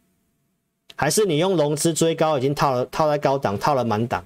[0.96, 4.26] 还是你用融资追高，已经套了套在高档，套了满档，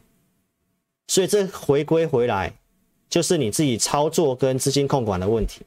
[1.08, 2.53] 所以这回归回来
[3.10, 5.63] 就是你自己操作跟资金控管的问题，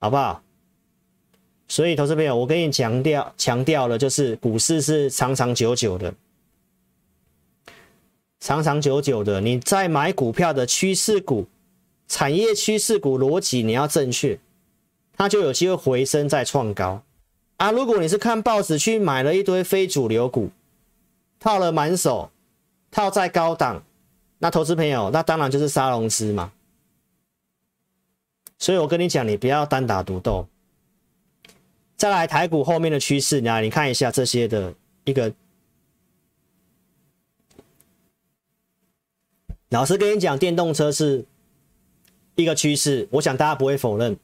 [0.00, 0.42] 好不好？
[1.68, 6.12] 所以投资朋友，我跟你强调强调了，就是股市是长长久久的，
[8.40, 9.40] 长长久久的。
[9.40, 11.46] 你在买股票的趋势股、
[12.06, 14.38] 产业趋势股逻辑你要正确，
[15.16, 17.02] 它就有机会回升再创高。
[17.56, 20.50] 啊，如果你是看报纸去买了一堆非主流股，
[21.40, 22.30] 套了满手，
[22.90, 23.82] 套在高档，
[24.38, 26.52] 那投资朋友，那当然就是杀融资嘛。
[28.58, 30.46] 所以我跟你讲，你不要单打独斗。
[31.96, 34.72] 再来台股后面的趋势，你你看一下这些的
[35.04, 35.32] 一个。
[39.70, 41.26] 老师跟你讲，电动车是
[42.36, 44.16] 一个趋势，我想大家不会否认。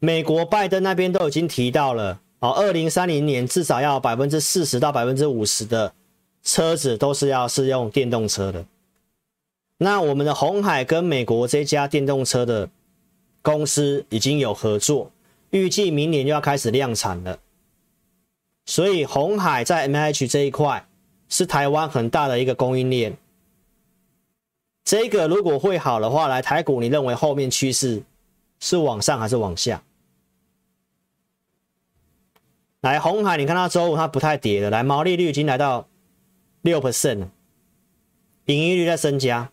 [0.00, 5.92] 美国拜登那边都已经提到了，哦，二零三零年至少要百分之四十到百分之五十的
[6.42, 8.66] 车子都是要是用电动车的。
[9.78, 12.68] 那我们的鸿海跟美国这家电动车的
[13.42, 15.12] 公司已经有合作，
[15.50, 17.38] 预计明年就要开始量产了。
[18.66, 20.86] 所以鸿海在 MH 这一块
[21.28, 23.16] 是台湾很大的一个供应链。
[24.90, 28.02] 这个如果会好的话，来台股，你认为后面趋势
[28.58, 29.84] 是往上还是往下？
[32.80, 35.86] 来，红海，你看到周五它不太跌了，来，毛利率已经来到
[36.62, 37.30] 六 percent 了，
[38.46, 39.52] 盈利率在增加，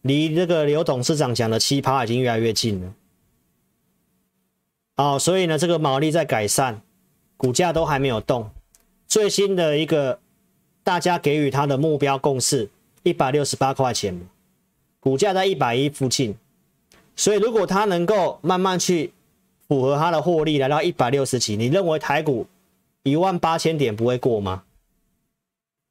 [0.00, 2.94] 离这个刘董事长讲的七趴已经越来越近了。
[4.96, 6.82] 哦，所以呢，这个毛利在改善，
[7.36, 8.50] 股价都还没有动。
[9.06, 10.18] 最新的一个
[10.82, 12.68] 大家给予它的目标共识
[13.02, 14.20] 一百六十八块钱，
[14.98, 16.36] 股价在一百一附近，
[17.16, 19.12] 所以如果它能够慢慢去。
[19.70, 22.44] 符合它的获利来到一百六十几，你认为台股
[23.04, 24.64] 一万八千点不会过吗？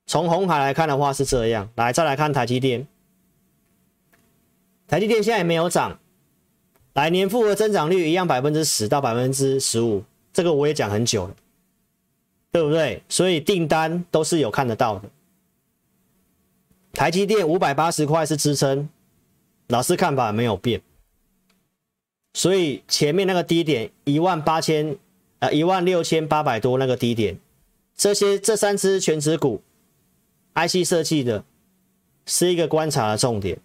[0.06, 2.86] 从红海来看的话是这样，来再来看台积电，
[4.86, 5.98] 台积电现在也没有涨，
[6.92, 10.04] 来年复合增长率一样百分之十到百分之十五，
[10.34, 11.36] 这个我也讲很久了，
[12.52, 13.02] 对不对？
[13.08, 15.10] 所以订单都是有看得到的。
[16.94, 18.90] 台积电五百八十块是支撑，
[19.68, 20.82] 老师看法没有变。
[22.34, 24.98] 所以前面那个低点一万八千，
[25.40, 27.40] 呃一万六千八百多那个低点，
[27.96, 29.62] 这些这三只全值股
[30.54, 31.44] ，IC 设计的，
[32.26, 33.60] 是一个观察的重点。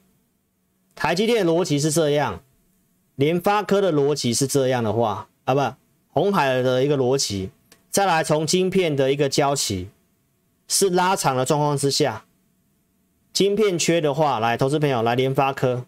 [0.94, 2.42] 台积电逻辑是这样，
[3.16, 5.74] 联发科的逻辑是这样的话，啊不，
[6.08, 7.50] 红海的一个逻辑，
[7.90, 9.88] 再来从晶片的一个交期
[10.68, 12.24] 是拉长的状况之下，
[13.34, 15.84] 晶片缺的话，来投资朋友来联发科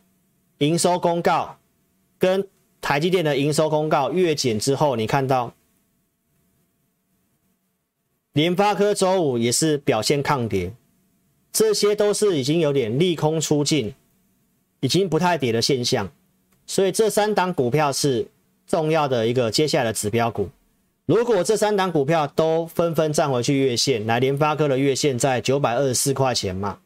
[0.59, 1.57] 营收公告
[2.19, 2.47] 跟。
[2.79, 5.53] 台积电的营收公告月减之后，你看到
[8.33, 10.73] 联发科周五也是表现抗跌，
[11.51, 13.93] 这些都是已经有点利空出尽，
[14.79, 16.13] 已经不太跌的现象。
[16.65, 18.29] 所以这三档股票是
[18.69, 20.51] 重要的一个接下来的指标股。
[21.07, 26.79] 如果这三档股票都纷纷站回去月线，来联发科的月线在九百二十四块钱嘛，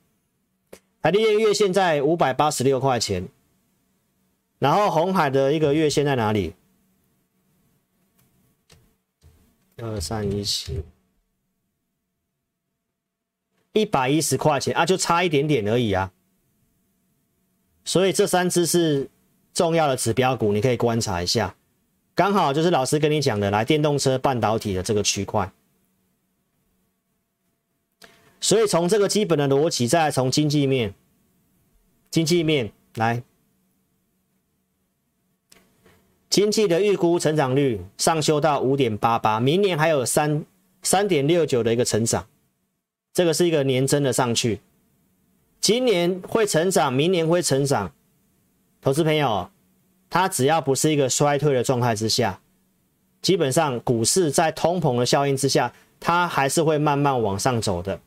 [1.02, 3.26] 台积电月线在五百八十六块钱，
[4.58, 6.54] 然后红海的一个月线在哪里？
[9.78, 10.82] 二三一七，
[13.72, 16.12] 一百一十块钱啊，就差一点点而已啊。
[17.82, 19.08] 所以这三只是
[19.54, 21.56] 重要的指标股，你可以观察一下。
[22.14, 25.50] 刚好就是老师跟你讲的，来电动车半导体的这个区块，
[28.40, 30.94] 所以从这个基本的逻辑，再从经济面，
[32.10, 33.22] 经济面来，
[36.28, 40.44] 经济的预估成长率上修到五点八八，明年还有三
[40.82, 42.26] 三点六九的一个成长，
[43.12, 44.60] 这个是一个年增的上去，
[45.60, 47.92] 今年会成长，明年会成长，
[48.80, 49.50] 投资朋友。
[50.12, 52.40] 它只要不是一个衰退的状态之下，
[53.22, 58.00] 基本上股市在通膨的效应之下，它还是会慢慢往上走的。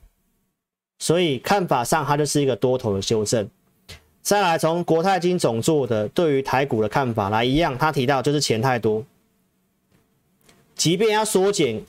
[1.00, 3.50] 所以看法上，它就是一个多头的修正。
[4.22, 9.04] 再来从国泰金总做的对于台股的看法来一样，他提到就是钱太多，
[10.76, 11.84] 即便要缩减，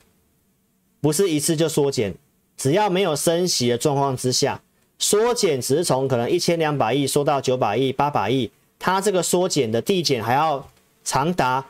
[1.01, 2.13] 不是一次就缩减，
[2.57, 4.61] 只要没有升息的状况之下，
[4.99, 8.51] 缩减只是从可能一千两百亿缩到九百亿、八百亿。
[8.81, 10.69] 它这个缩减的递减还要
[11.05, 11.65] 长达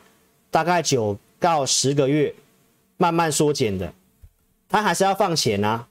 [0.49, 2.33] 大概九到十个月，
[2.97, 3.93] 慢慢缩减的，
[4.67, 5.87] 它还是要放钱啊。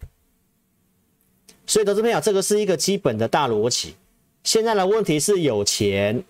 [1.66, 3.94] 所以投资朋友，这个是一个基本的大逻辑。
[4.42, 6.22] 现在的问题是有钱，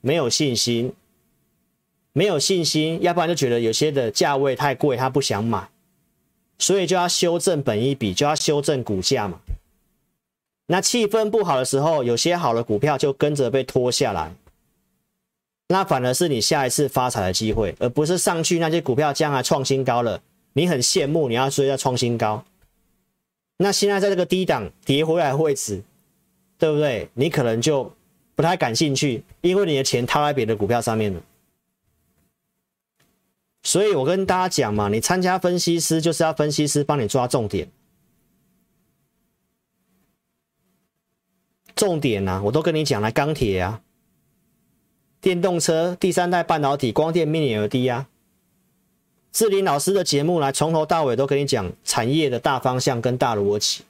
[0.00, 0.92] 没有信心，
[2.12, 5.68] 没有信心，要不然就觉得有些的价位太贵，他不想买，
[6.58, 9.40] 所以就要修正本一比，就要修正股价嘛。
[10.66, 14.34] 那气氛不好的时候，有些好的股票就跟着被拖下来，
[15.68, 20.20] 那反而是你下一次发财的机会，而不是上去那些股票将来创新高了，
[20.52, 22.44] 你很羡慕，你要追要创新高。
[23.62, 25.84] 那现在在这个低档跌回来的位置，
[26.58, 27.08] 对不对？
[27.14, 27.94] 你可能就
[28.34, 31.22] 不太感兴趣，因为你的钱套在别的股票上面了。
[33.62, 37.70] 所以我跟大家讲嘛，你参加分析师就是要分析师帮你抓重点。
[41.76, 43.80] 重点啊，我都跟你讲了，钢铁啊，
[45.20, 48.08] 电动车、第三代半导体、光电、Mini LED 啊，
[49.32, 53.82] 志林老师的节目来从头到尾都跟你讲产业的大方向跟大逻辑，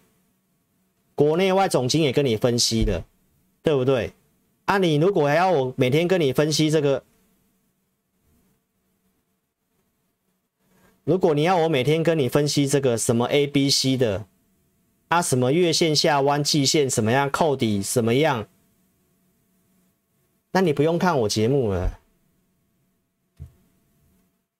[1.14, 3.04] 国内外总经也跟你分析的，
[3.62, 4.12] 对不对？
[4.66, 7.02] 啊，你如果还要我每天跟你分析这个，
[11.04, 14.24] 如果你要我每天跟你分析这个什么 A、B、C 的。
[15.08, 18.48] 啊、什么月线下弯，季线什么样，扣底什么样？
[20.52, 21.98] 那你不用看我节目了。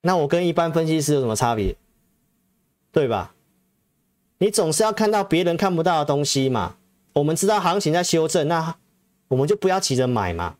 [0.03, 1.74] 那我跟一般分析师有什么差别？
[2.92, 3.34] 对吧？
[4.38, 6.76] 你总是要看到别人看不到的东西嘛。
[7.14, 8.76] 我们知道行情在修正，那
[9.28, 10.57] 我们就不要急着买嘛，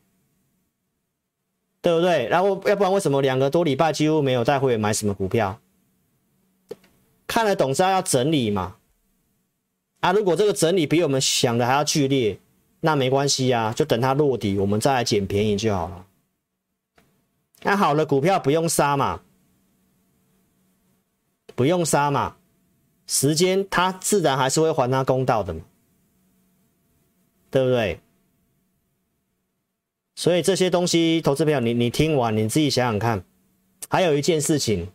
[1.81, 2.29] 对不对？
[2.29, 5.59] 然后要不然为什么两个多礼拜几乎没有带会员买什么股票？
[7.27, 8.77] 看了懂知道要整理嘛。
[10.01, 12.39] 啊，如果这个整理比我们想的还要剧烈，
[12.81, 16.07] 那没关系啊，就等它落底，我们再来捡便宜就好了。
[17.63, 19.21] 那好了，股票不用杀嘛，
[21.55, 22.37] 不用杀嘛，
[23.07, 25.61] 时间它自然还是会还它公道的嘛，
[27.51, 28.01] 对不对？
[30.15, 33.25] 所以这些东西，投资朋友，你你听完你自己想想看。
[33.89, 34.89] 还有一件事情，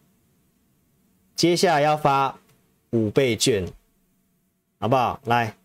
[1.35, 2.39] 接下来要发
[2.91, 3.67] 五倍券。
[4.79, 5.19] 好不好？
[5.25, 5.55] 来，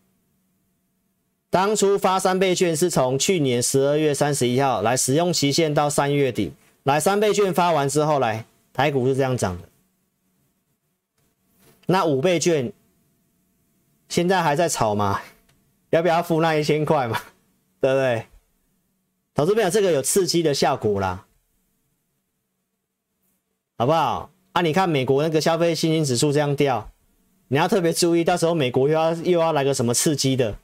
[1.51, 6.51] 当初发三倍券是从去年十二月三十一号来，使用期限到三月底。
[6.81, 9.69] 来，三倍券发完之后，来台股是这样涨的。
[11.85, 12.71] 那五倍券
[14.09, 15.21] 现在还在炒吗？
[15.89, 17.19] 要不要付那一千块嘛？
[17.79, 18.27] 对不对？
[19.33, 21.25] 投资朋友，这个有刺激的效果啦，
[23.77, 24.31] 好不好？
[24.53, 26.89] 啊，你看美国那个消费信心指数这样掉。
[27.49, 30.57] 你要特别注意，到时候美国又要又要来个什么刺激的，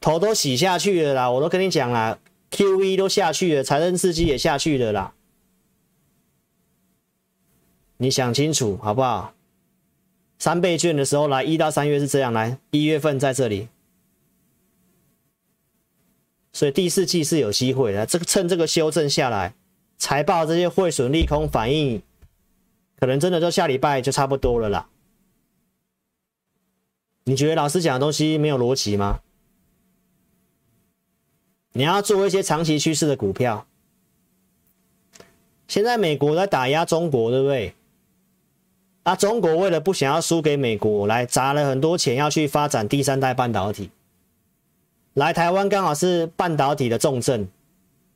[0.00, 1.30] 头都洗下去了啦！
[1.30, 2.18] 我都跟你讲啦
[2.50, 5.12] ，QE 都下去了，财政刺激也下去了啦。
[7.98, 9.32] 你想清楚好不好？
[10.38, 13.68] 三倍券的时候来，一到三月是这样来，一月份在这里，
[16.52, 18.04] 所以第四季是有机会的。
[18.04, 19.54] 这个趁这个修正下来，
[19.96, 22.02] 财报这些汇损利空反应。
[22.98, 24.88] 可能真的就下礼拜就差不多了啦。
[27.24, 29.20] 你觉得老师讲的东西没有逻辑吗？
[31.72, 33.66] 你要做一些长期趋势的股票。
[35.68, 37.74] 现在美国在打压中国，对不对？
[39.06, 43.88] 啊，中国为了不想要输给美国，来砸了很多钱要去发展第三代半导体。
[45.14, 47.46] 来台湾刚好是半导体的重镇，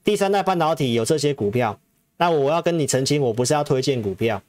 [0.02, 1.78] 第三代半导体有这些股票。
[2.16, 4.42] 那我要跟你澄清，我不是要推荐股票，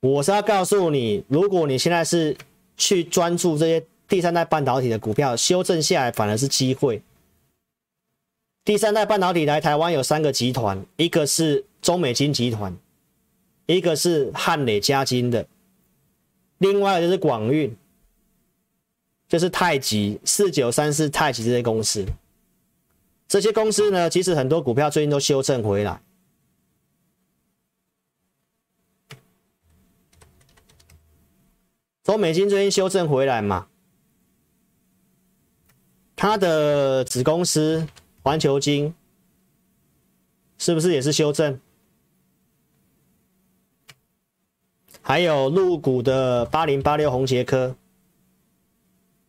[0.00, 2.34] 我是要告诉你，如果你现在是
[2.78, 7.02] 去专注这些第三代半导体的股票，修正下来反而是机会。
[8.64, 12.74] 第三代半导体来台湾有三个集团，一个是中美金集团，
[13.66, 15.46] 一个是汉磊嘉金的，
[16.58, 17.76] 另外就是广运，
[19.28, 22.06] 就是太极四九三四太极这些公司。
[23.28, 26.00] 这些公司呢，其实很多股票最近都修正回来。
[32.02, 33.66] 从美金最近修正回来嘛，
[36.14, 37.86] 它的子公司。
[38.22, 38.92] 环球金
[40.58, 41.60] 是不是也是修正？
[45.08, 47.76] 还有入股的八零八六宏捷科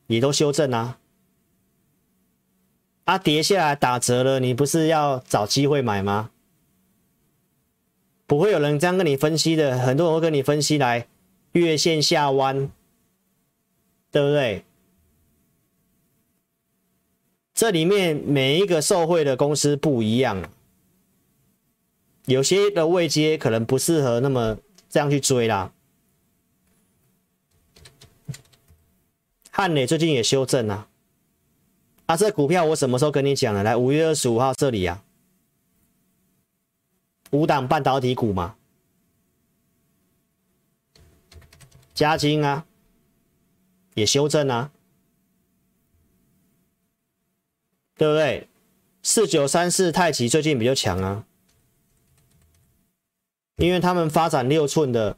[0.07, 0.97] 也都修正啊！
[3.03, 6.31] 啊，跌下来打折了，你不是要找机会买吗？
[8.25, 11.07] 不会有人这样跟你分析的，很多人会跟你分析来
[11.51, 12.71] 月线下弯，
[14.09, 14.63] 对不对？
[17.53, 20.49] 这里面每一个受惠的公司不一样，
[22.25, 24.57] 有些的位阶可能不适合那么
[24.89, 25.73] 这样去追啦。
[29.51, 30.87] 汉磊最近也修正啊，
[32.05, 33.63] 啊，这股票我什么时候跟你讲了？
[33.63, 35.03] 来，五月二十五号这里啊，
[37.31, 38.55] 五档半导体股嘛，
[41.93, 42.65] 嘉晶啊，
[43.95, 44.71] 也修正啊。
[47.99, 48.47] 对不对？
[49.01, 51.25] 四九三四太极最近比较强啊，
[53.57, 55.17] 因为他们发展六寸的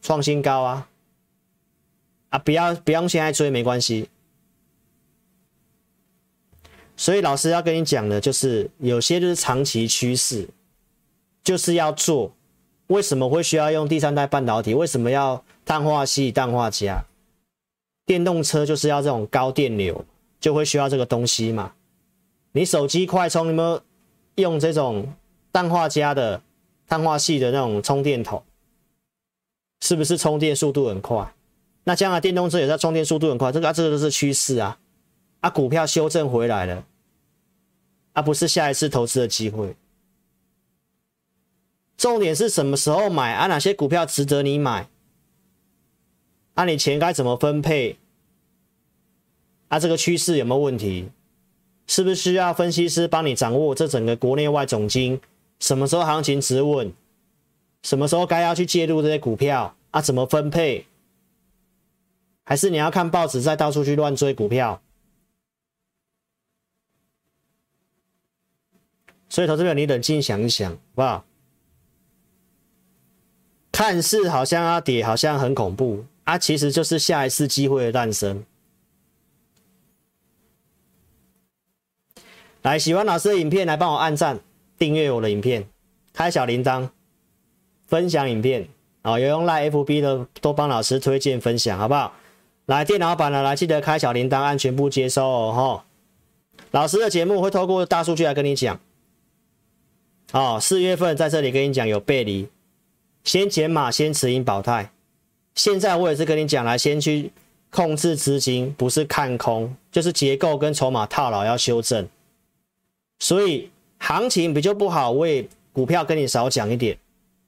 [0.00, 0.88] 创新高啊，
[2.30, 4.08] 啊，不要不用现在追没关系。
[6.96, 10.48] 所以老师要跟你讲的就是，有些就是长期趋势，
[11.42, 12.32] 就是要做。
[12.88, 14.74] 为什么会需要用第三代半导体？
[14.74, 17.04] 为什么要碳化矽、氮化镓？
[18.04, 20.04] 电动车就是要这种高电流，
[20.38, 21.72] 就会需要这个东西嘛。
[22.52, 23.82] 你手机快充，有没有
[24.34, 25.14] 用这种
[25.52, 26.42] 氮化镓的、
[26.88, 28.42] 碳化系的那种充电头？
[29.80, 31.34] 是不是充电速度很快？
[31.84, 34.78] 那将来电动车也在充电速度很快，这个啊，这个都是趋势啊。
[35.40, 36.84] 啊，股票修正回来了，
[38.12, 39.74] 啊，不是下一次投资的机会。
[41.96, 43.32] 重点是什么时候买？
[43.32, 44.88] 啊，哪些股票值得你买？
[46.54, 47.98] 啊、你钱该怎么分配？
[49.68, 51.10] 啊，这个趋势有没有问题？
[51.88, 55.20] 是不是需要分析师帮你掌握这整个国内外总经？
[55.62, 56.92] 什么时候行情止稳？
[57.84, 59.76] 什么时候该要去介入这些股票？
[59.92, 60.86] 啊，怎么分配？
[62.42, 64.82] 还是你要看报纸再到处去乱追股票？
[69.28, 71.24] 所以，投资者，你冷静想一想，好不好？
[73.70, 76.04] 看似好像要跌，好像很恐怖。
[76.24, 78.44] 啊，其实就是下一次机会的诞生。
[82.62, 84.40] 来，喜欢老师的影片，来帮我按赞、
[84.82, 85.64] 订阅我的影片，
[86.12, 86.88] 开小铃铛，
[87.86, 88.66] 分享影片。
[89.02, 92.12] 哦，有用 Line FB 的都帮老师推荐分享，好不好？
[92.66, 95.52] 来，电脑版的来记得开小铃铛，按全部接收哦。
[95.52, 95.84] 哈，
[96.72, 98.80] 老师的节目会透过大数据来跟你讲。
[100.32, 102.48] 哦，四月份在这里跟你讲有背离，
[103.22, 104.90] 先减码，先持盈保泰。
[105.54, 107.30] 现在我也是跟你讲，来先去
[107.70, 112.08] 控制资金，不是看空，就是结构跟筹码套牢要修正。
[113.20, 113.70] 所以
[114.02, 116.98] 行情比较不好，我也股票跟你少讲一点，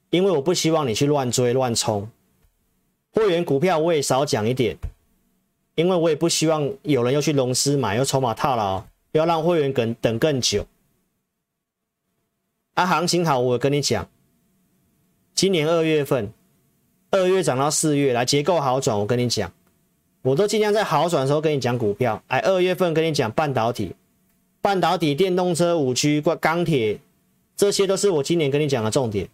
[0.09, 2.09] 因为我不希望你去乱追乱冲。
[3.11, 4.77] 会员股票我也少讲一点，
[5.75, 10.65] 因为我也不希望有人又去融资买，又筹码套牢，要让会员等等更久。
[12.75, 14.07] 啊，行情好，我跟你讲，
[15.33, 16.31] 今年二月份。
[17.11, 18.97] 二月涨到四月来，结构好转。
[18.99, 19.49] 我跟你讲，
[20.21, 22.21] 我都尽量在好转的时候跟你讲股票。
[22.27, 23.95] 哎，二月份跟你讲半导体、
[24.65, 26.99] 半导体、电动车、五 G、钢铁，
[27.55, 29.29] 这些都是我今年跟你讲的重点。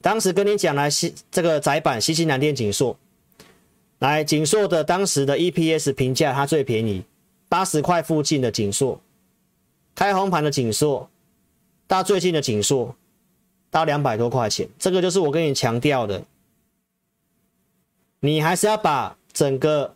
[0.00, 2.98] 当时跟你讲来，西这个窄板，西西南电景硕，
[4.00, 7.04] 来景硕的当时的 EPS 评价，它最便宜，
[7.48, 9.00] 八十块附近的景硕，
[9.94, 11.08] 开红盘的景硕，
[11.86, 12.96] 到最近的景硕，
[13.70, 16.24] 到两百多块钱，这个就是我跟你强调的。
[18.18, 19.94] 你还是要把整个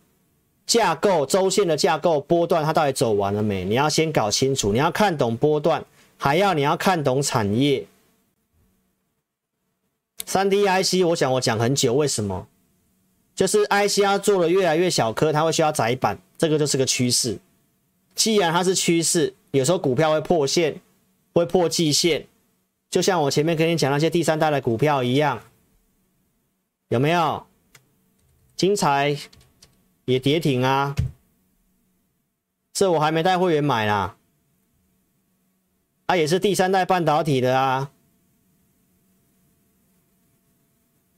[0.67, 3.63] 架构、周线的架构、波段，它到底走完了没？
[3.63, 5.83] 你要先搞清楚，你要看懂波段，
[6.17, 7.87] 还要你要看懂产业。
[10.25, 12.47] 三 D IC，我想我讲很久，为什么？
[13.33, 17.39] 就是 IC 要做的越来越小颗，它会需要窄板，这个就是个趋势。
[18.13, 20.81] 既然它是趋势，有时候股票会破线，
[21.33, 22.27] 会破季线，
[22.89, 25.41] 就像我前面跟你讲那些第三代的股票一样，
[26.89, 27.45] 有没有？
[28.57, 29.15] 精彩
[30.07, 30.95] 也跌停啊，
[32.71, 34.15] 这我还没带会员买啦，
[36.05, 37.91] 啊，也是第三代半导体的啊，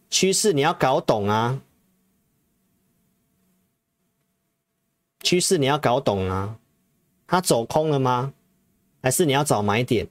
[0.09, 1.61] 趋势你要搞懂啊。
[5.21, 6.57] 趋势你要搞懂啊，
[7.27, 8.33] 它走空了吗？
[9.03, 10.07] 还是你要找买点？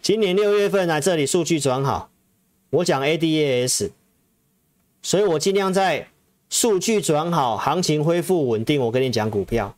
[0.00, 2.10] 今年六月份来这里数据转好，
[2.76, 3.90] 我讲 ADAS，
[5.02, 6.08] 所以我尽量在
[6.50, 9.76] 数据转好、行情恢复稳定，我跟你讲股票，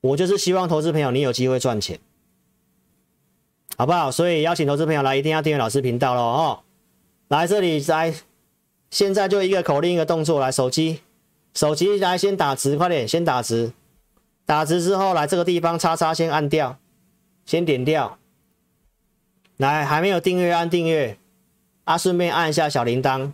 [0.00, 1.98] 我就是希望投资朋友你有机会赚钱，
[3.76, 4.12] 好不好？
[4.12, 6.60] 所以邀请投资朋友来，一定要订阅老师频道喽哦。
[7.28, 8.14] 来这里来，
[8.90, 11.00] 现在就一个口令一个动作，来手机，
[11.52, 13.72] 手机来先打直，快点先打直，
[14.46, 16.78] 打直之后来这个地方叉叉先按掉，
[17.44, 18.18] 先点掉，
[19.56, 21.18] 来还没有订阅按订阅，
[21.84, 23.32] 啊顺便按一下小铃铛，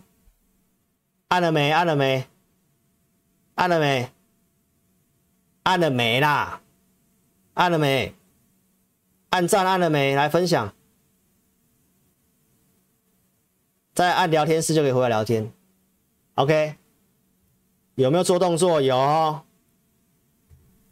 [1.29, 1.71] 按了没？
[1.71, 2.25] 按了没？
[3.55, 4.11] 按了没？
[5.63, 6.61] 按了没啦？
[7.53, 8.13] 按了没？
[9.29, 10.15] 按赞按了没？
[10.15, 10.73] 来分享。
[13.93, 15.51] 再按聊天室就可以回来聊天
[16.35, 16.75] ，OK？
[17.95, 18.81] 有没有做动作？
[18.81, 19.41] 有，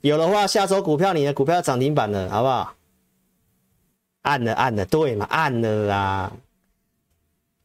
[0.02, 2.76] 有的话，下周股票你的股票涨停板了，好不好？
[4.22, 5.26] 按了按了，对嘛？
[5.30, 6.32] 按了啦。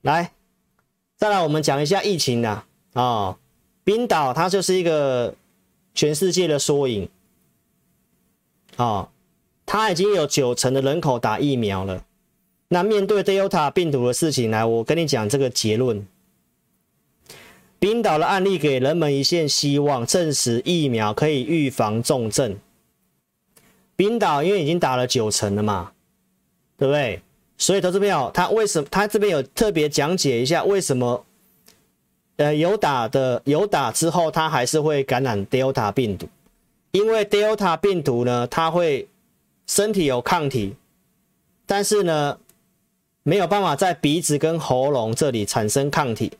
[0.04, 0.32] 来，
[1.16, 2.66] 再来我们讲一下疫情啊。
[2.92, 3.38] 哦，
[3.84, 5.34] 冰岛它就是一个
[5.94, 7.08] 全世界的缩影，
[8.76, 9.08] 哦，
[9.64, 12.04] 它已经有九成的人口打疫苗了。
[12.68, 16.06] 那面对 Delta 病毒的事情来，我跟你讲这个结论。
[17.78, 22.58] 冰岛的案例给人们一线希望，证实疫苗可以预防重症。
[23.96, 25.92] 冰岛因为已经打了九成了嘛，
[26.76, 27.22] 对不对？
[27.58, 31.24] 所以投资朋友，他为什么他这边有特别讲解一下为什么？
[32.36, 36.28] 呃，有打的有打之后，他还是会感染 Delta 病毒，
[36.92, 39.08] 因为 Delta 病毒呢，它会
[39.66, 40.74] 身体有抗体，
[41.66, 42.38] 但是呢。
[43.26, 46.30] 没有办法在鼻子跟喉咙这里产生抗体，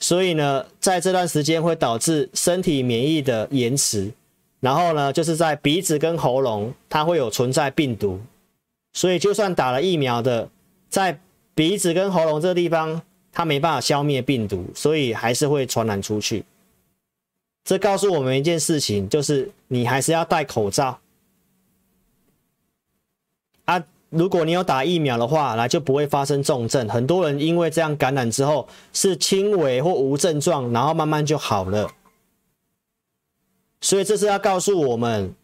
[0.00, 4.12] 所以呢，在这段时间会导致身体免疫的延迟，
[4.60, 8.20] 然后呢，就是在鼻子跟喉咙它会有存在病毒，
[8.92, 10.48] 所以就算打了疫苗的，
[10.88, 11.20] 在
[11.54, 16.44] 鼻子跟喉咙这个地方，它没办法消灭病毒，所以还是会传染出去。
[17.64, 20.98] 这告诉我们一件事情，就是你还是要戴口罩
[23.64, 23.84] 啊。
[24.10, 26.86] 如果你有打疫苗的话，来就不会发生重症。
[26.86, 31.90] 很多人因为这样感染之后是轻微或无症状，然后慢慢就好了。
[33.80, 35.34] 所以这是要告诉我们，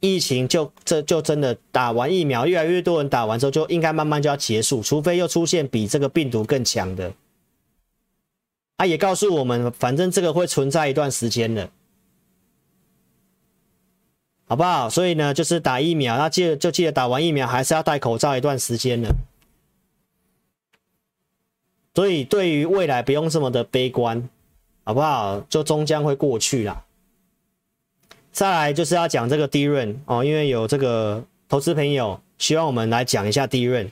[0.00, 7.12] 疫情就这就真的打完疫苗，越来越多人打完之后就应该慢慢就要结束，除非又出现比这个病毒更强的。
[8.76, 11.70] 啊，也告诉我们，反正这个会存在一段时间的。
[14.46, 14.88] 好不好？
[14.88, 19.14] 所以呢，就是打疫苗，那记得就记得打完疫苗还是要戴口罩一段时间的。
[21.94, 24.28] 所以对于未来不用这么的悲观，
[24.82, 25.40] 好不好？
[25.48, 26.84] 就终将会过去了。
[28.32, 33.90] 再来就是要讲这个 DRAM 哦，因为有这个投资朋友希望我们来讲一下 DRAM。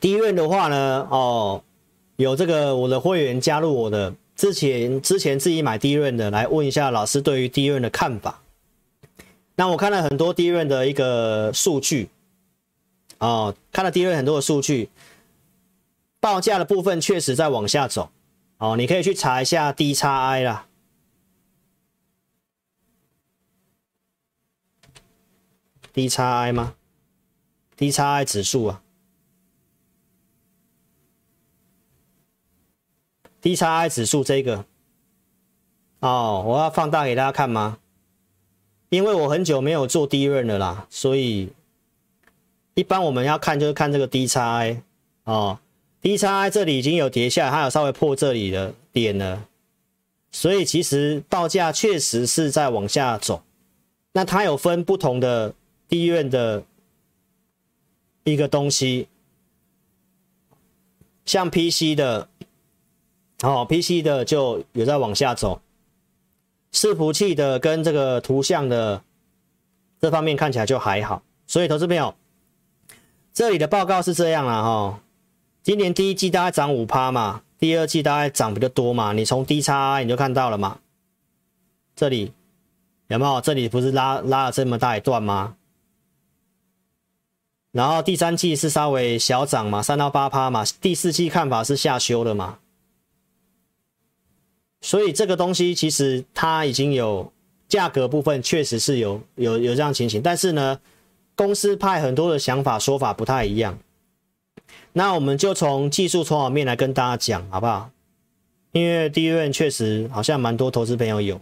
[0.00, 1.62] DRAM 的话呢，哦，
[2.16, 4.14] 有这个我的会员加入我的。
[4.34, 8.40] 之前之前自己买 DRAM 的，来问一下老师对于 DRAM 的看法。
[9.56, 12.08] 那我看了很多 DRAM 的一个数据，
[13.18, 14.88] 哦，看了 DRAM 很多的数据，
[16.20, 18.10] 报价的部分确实在往下走。
[18.60, 20.66] 哦，你可以去查一下 DXI 啦
[25.94, 26.74] ，DXI 吗
[27.78, 28.82] ？DXI 指数啊。
[33.40, 34.66] DXI 指数这个
[36.00, 37.78] 哦，我要放大给大家看吗？
[38.90, 41.54] 因为我很久没有做 DRAM 了啦，所以
[42.74, 44.82] 一般我们要看就是看这个 DXI
[45.24, 45.58] 哦
[46.02, 49.46] ，DXI 这里已经有跌下来，它有稍微破这里的点了，
[50.30, 53.42] 所以其实报价确实是在往下走。
[54.12, 55.54] 那它有分不同的
[55.88, 56.64] 低院的
[58.24, 59.06] 一个东西，
[61.24, 62.28] 像 PC 的，
[63.42, 65.62] 哦，PC 的就有在往下走，
[66.72, 69.02] 伺服器的跟这个图像的
[70.00, 72.14] 这方面看起来就还好，所以投资朋友，
[73.32, 75.00] 这里的报告是这样了，哈，
[75.70, 80.80] 今年第一季大概涨五趴嘛，第二季大概涨比较多嘛，你从 DXI 你就看到了嘛，
[81.94, 82.32] 这里。
[83.06, 83.40] 有没有？
[83.40, 85.54] 这里不是拉拉了这么大一段吗？
[87.70, 90.64] 然后第三季是稍微小涨嘛，三到八趴嘛。
[90.80, 92.58] 第四季看法是下修的嘛。
[94.80, 97.32] 所以这个东西其实它已经有
[97.68, 100.80] 价格部分确实是有有有这样情形，但是呢，
[101.36, 103.78] 公司派很多的想法说法不太一样。
[104.92, 107.90] 那我们就从技术筹码面来跟大家讲好不好？
[108.72, 111.40] 因为第一轮确实好像蛮多投资朋友有。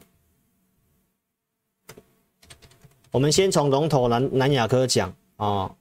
[3.11, 5.75] 我们先从龙头南南亚科讲啊、哦，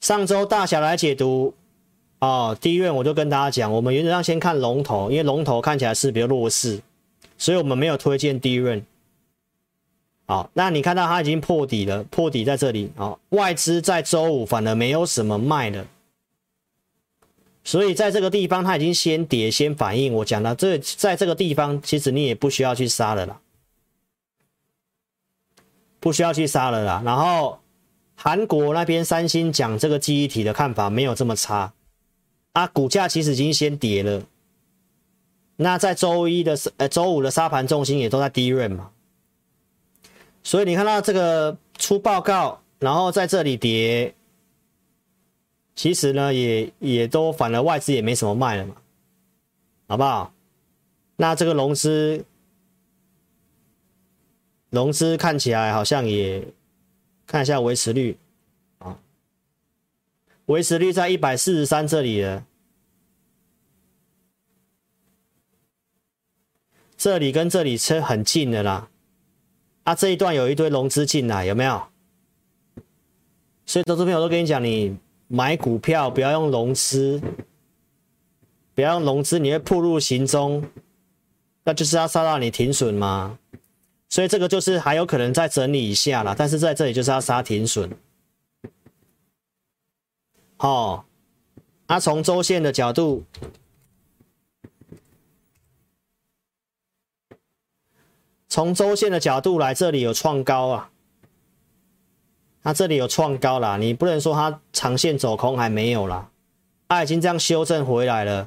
[0.00, 1.54] 上周大侠来解读
[2.20, 6.80] 哦，第一院我就跟大家讲，我们原则上先看龙头，因为龙头看起来是比较弱势，
[7.38, 8.84] 所以我们没有推荐第一院。
[10.26, 15.86] 好，那你看到它已经破底了，破底在这里啊、外资在周五反而没有什么卖的，
[17.64, 20.12] 所以在这个地方它已经先跌先反应。
[20.14, 23.40] 我讲到这，在这个地方其实你也不需要去杀了啦。
[25.98, 27.02] 不需要去杀了啦。
[27.04, 27.60] 然后
[28.14, 31.72] 韩国那边三星讲这个记忆体的看法没有这么差
[32.52, 34.22] 啊，股价其实已经先跌了。
[35.56, 38.91] 那在周一的呃周五的沙盘重心也都在低润嘛，
[40.42, 44.14] 所以你看到这个出报告，然后在这里跌，
[45.74, 48.76] 其实呢也也都反而外资也没什么卖了嘛，
[49.88, 50.32] 好不好？
[51.16, 52.24] 那这个融资。
[54.70, 56.48] 融资看起来好像也
[57.26, 58.16] 看一下维持率
[58.78, 58.98] 啊，
[60.46, 62.46] 维持率在一百四十三这里了，
[66.96, 68.88] 这里跟这里车很近的啦，
[69.84, 71.82] 啊这一段有一堆融资进来有没有？
[73.64, 74.96] 所以投资朋友都跟你讲，你
[75.28, 77.20] 买股票不要用融资，
[78.74, 80.62] 不要用融资，你会步入行踪，
[81.64, 83.38] 那就是要杀到你停损吗？
[84.08, 87.90] 所以这个就是还有可能再整理一下啦，但是在这里就是要杀停损。
[90.58, 91.04] 哦，
[91.86, 93.24] 啊，从周线的角度，
[98.52, 100.90] 从周线的角度来，这里有创高啊，
[102.62, 106.30] 它这里有创高啦，你不能说它长线走空还没有啦，
[106.86, 108.46] 它已经这样修正回来了。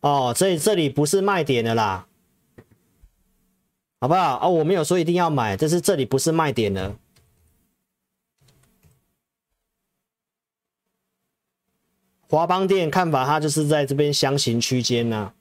[0.00, 2.06] 哦，所以这里不是卖点的啦。
[4.00, 4.48] 好不好哦？
[4.48, 6.96] 我没有说一定要买，但是这里不是卖点的。
[12.30, 15.34] 华邦电看法，它就是在这边箱型区间呢。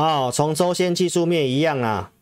[0.00, 2.12] 哦，从周线技术面一样啊。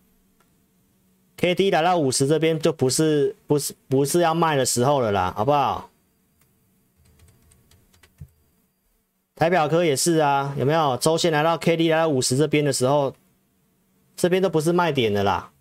[1.36, 5.90] K D 来到五十这边就不是不是不是要卖的时候了啦，好不好？
[9.34, 10.96] 台表科也是啊，有没有？
[10.96, 13.14] 周线来到 K D 来到五十这边的时候，
[14.16, 15.52] 这边都不是卖点的啦，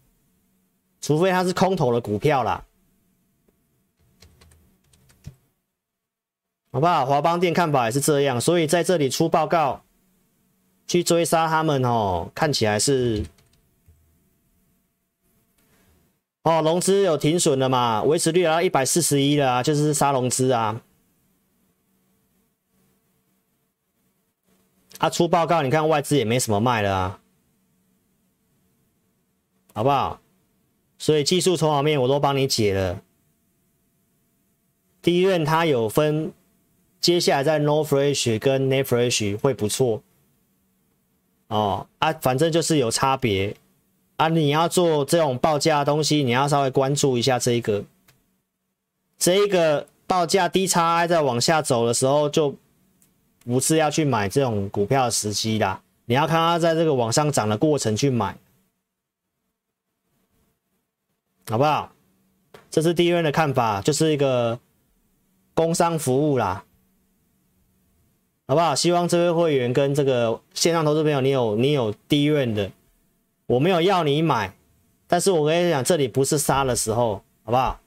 [1.01, 2.63] 除非它是空头的股票啦，
[6.71, 7.05] 好不好？
[7.05, 9.83] 华邦电看法也是这样，所以在这里出报告
[10.87, 13.25] 去追杀他们哦，看起来是。
[16.43, 18.03] 哦，融资有停损了嘛？
[18.03, 20.81] 维持率来到一百四十一了啊，就是杀融资啊。
[24.99, 27.19] 啊，出报告，你看外资也没什么卖了啊，
[29.73, 30.21] 好不好？
[30.97, 33.01] 所以技术筹码面我都帮你解了。
[35.01, 36.31] 第一任它有分，
[37.01, 40.01] 接下来在 NOR Flash 跟 NAND Flash 会不错。
[41.47, 43.55] 哦啊，反正就是有差别。
[44.17, 47.83] 啊，你要做这种报价的东西，你要稍微关注一下这一个，
[49.17, 52.55] 这一个报价低差在往下走的时候，就
[53.43, 55.81] 不是要去买这种股票的时机啦。
[56.05, 58.37] 你要看它在这个往上涨的过程去买，
[61.49, 61.91] 好不好？
[62.71, 64.57] 这是第一轮的看法，就是一个
[65.53, 66.63] 工商服务啦，
[68.47, 68.75] 好不好？
[68.75, 72.69] 希望这位会员跟这个线上投资朋友，你有你有第一轮的。
[73.47, 74.53] 我没有要你买，
[75.07, 77.79] 但是我跟你讲，这里不是杀的时候，好不好？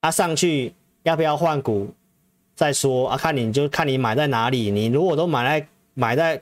[0.00, 0.72] 啊，上去
[1.02, 1.88] 要不要换股
[2.54, 3.16] 再说啊？
[3.16, 4.70] 看你就看你买在哪里。
[4.70, 6.40] 你如果都买在买在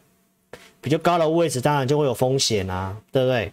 [0.81, 3.53] 比较高的位置，当然就会有风险啊，对不对？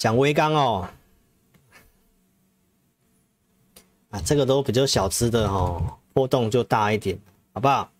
[0.00, 0.88] 讲微刚哦，
[4.08, 7.20] 啊，这个都比较小资的哦，波动就大一点，
[7.52, 7.92] 好不好？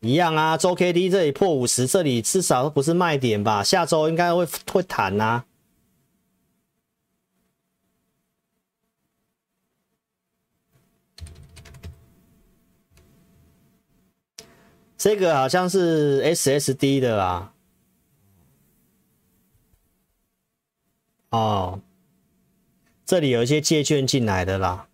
[0.00, 3.62] 一样啊，周 K D 这里破五十，这里至少不是卖点吧？
[3.62, 5.44] 下周应该会会弹呐。
[14.98, 17.52] 这个好像是 S S D 的啦。
[21.30, 21.80] 哦，
[23.04, 24.88] 这里有一些借券进来的啦。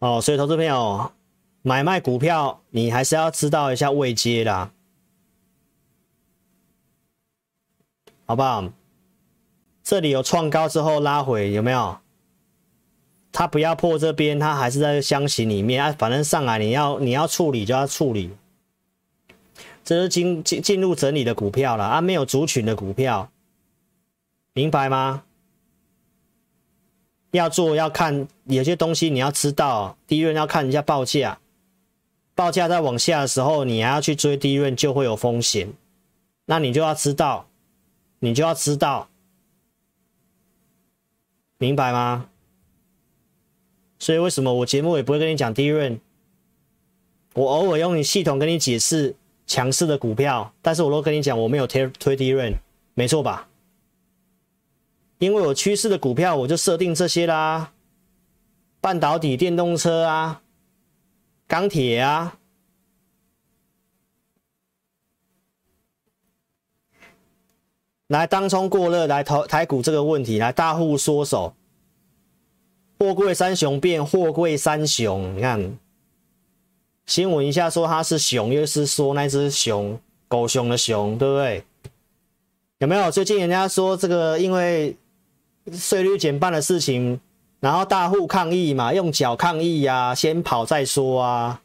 [0.00, 1.12] 哦，所以投资朋友
[1.62, 4.72] 买卖股票，你还是要知道一下位阶啦，
[8.26, 8.68] 好不好？
[9.84, 12.01] 这里有创高之后拉回，有没有？
[13.32, 15.90] 它不要破这边，它还是在箱型里面啊。
[15.98, 18.30] 反正上来你要你要处理就要处理，
[19.82, 23.30] 这是进进进入整理的股票了啊，没有族群的股票，
[24.52, 25.24] 明白吗？
[27.30, 31.38] 要做要看有些东西你要知道，低润要看人家报价，
[32.34, 35.72] 报价再往下的时候，你还要去追低润就会有风险，
[36.44, 37.48] 那你就要知道，
[38.18, 39.08] 你就要知道，
[41.56, 42.28] 明白吗？
[44.02, 46.00] 所以为什么我节目也不会跟你讲低润？
[47.34, 49.14] 我偶尔用你系统跟你解释
[49.46, 52.52] 强势的股票，但是我都跟你讲我没有推推低润，
[52.94, 53.48] 没错吧？
[55.18, 57.72] 因为我趋势的股票我就设定这些啦，
[58.80, 60.42] 半导体、电动车啊，
[61.46, 62.40] 钢铁啊，
[68.08, 71.54] 来当冲过热来台台股这个问题，来大户缩手。
[73.02, 75.76] 货柜三雄变货柜三雄，你看
[77.04, 79.98] 新闻一下说它是熊，又是说那只熊
[80.28, 81.64] 狗熊的熊，对不对？
[82.78, 83.10] 有没有？
[83.10, 84.96] 最近人家说这个因为
[85.72, 87.20] 税率减半的事情，
[87.58, 91.60] 然后大户抗议嘛，用脚抗议呀、啊，先跑再说啊。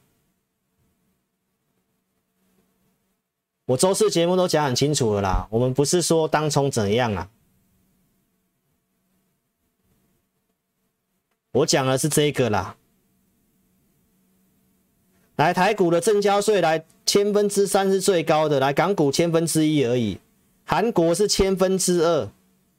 [3.68, 7.30] 我周四节目都讲很清楚了啦，我们不是说当冲怎样啊。
[11.58, 12.76] 我讲的是这个啦，
[15.38, 20.20] 来台股的正交税来千分之三是最高的，来港股千分之一而已，
[20.66, 22.30] 韩国是千分之二，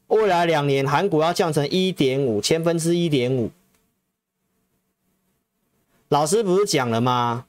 [0.08, 3.50] 未来两年韩股要降成一点五，千分之一点五。
[6.08, 7.46] 老师不是讲了吗？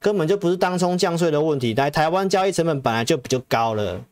[0.00, 4.04] 根本就不是当冲降税的问题，来台湾交易成本本来就比较高了，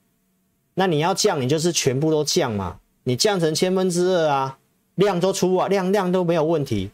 [0.74, 2.78] 那你要降，你就是全部都降嘛。
[3.04, 4.58] 你降成千分之二啊，
[4.94, 6.90] 量都出啊，量量都没有问题。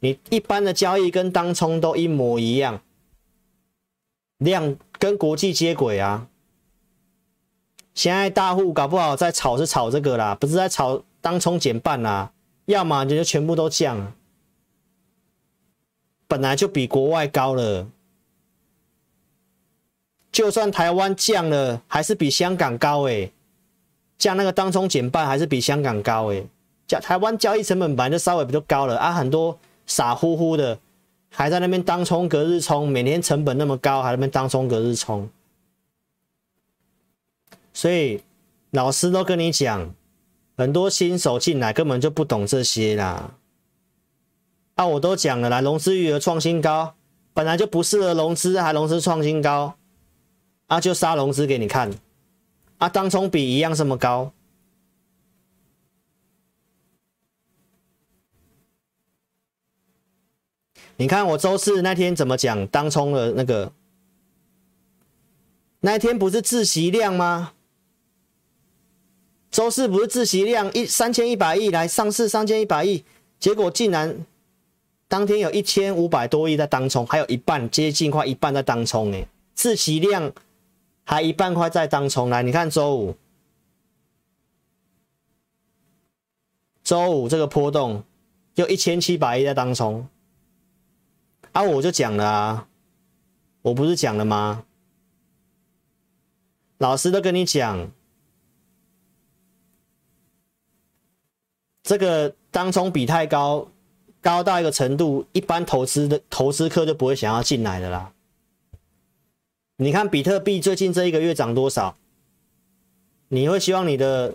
[0.00, 2.82] 你一般的交易跟当冲都一模一样，
[4.38, 6.28] 量跟国际接轨啊。
[7.94, 12.32] 现在大户搞不好在炒是炒这个啦，不是在炒当冲减半啦，
[12.64, 14.12] 要么你就全部都降，
[16.26, 17.86] 本来就比国外高了。
[20.32, 23.32] 就算台湾降了，还是比香港高诶、
[24.22, 26.46] 像那个当冲减半还是比香港高诶，
[26.86, 30.78] 交台湾交易成本本来就稍微比较高了啊，很多傻乎乎的
[31.28, 35.28] 还在那边当冲隔日冲，每天成本那么高，还在那边当冲隔日冲，
[37.74, 38.22] 所以
[38.70, 39.92] 老师都跟你讲，
[40.56, 43.32] 很多新手进来根本就不懂这些啦。
[44.76, 46.94] 啊，我都讲了啦，融资余额创新高，
[47.34, 49.74] 本来就不适合融资，还融资创新高，
[50.68, 51.90] 啊，就杀融资给你看。
[52.82, 54.32] 啊，当冲比一样这么高，
[60.96, 63.72] 你看我周四那天怎么讲当冲的那个？
[65.78, 67.52] 那一天不是自习量吗？
[69.52, 73.04] 周四不是自习量一三千一百亿来上市三千一百亿，
[73.38, 74.26] 结果竟然
[75.06, 79.24] 当天有一千五百多亿在当冲，还有一半接近快一半在当冲呢，
[79.54, 80.32] 自习量。
[81.04, 83.16] 还一半块在当冲来，你看周五，
[86.82, 88.04] 周五这个波动
[88.54, 90.08] 又一千七百亿在当冲，
[91.52, 92.68] 啊，我就讲了啊，
[93.62, 94.64] 我不是讲了吗？
[96.78, 97.90] 老师都跟你讲，
[101.82, 103.68] 这个当冲比太高，
[104.20, 108.12] 高到一个程度，一般投资的投资客就不会想要进来的啦。
[109.82, 111.96] 你看比特币最近这一个月涨多少？
[113.26, 114.32] 你会希望你的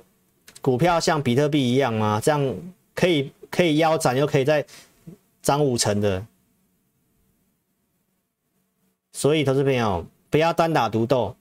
[0.59, 2.19] 股票像比特币一样吗？
[2.21, 2.55] 这样
[2.93, 4.65] 可以可以腰斩，又可以再
[5.41, 6.27] 涨五成的。
[9.13, 11.33] 所以，投资朋友不要单打独斗。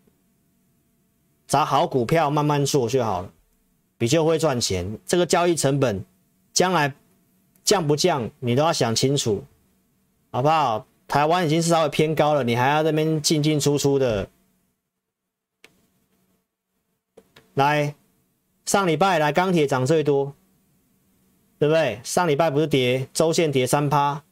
[1.49, 3.33] 找好股票慢慢做就好了，
[3.99, 4.99] 比较会赚钱。
[5.05, 6.05] 这个交易成本
[6.53, 6.95] 将来
[7.65, 9.45] 降不降，你都要想清楚，
[10.31, 10.87] 好不好？
[11.09, 14.29] 台湾已经是稍微偏高了，你还要这边进进出出的。
[17.55, 17.95] 来，
[18.65, 20.35] 上礼拜来钢铁涨最多，
[21.59, 22.01] 对不对？
[22.05, 24.23] 上礼拜不是跌，周线跌三趴，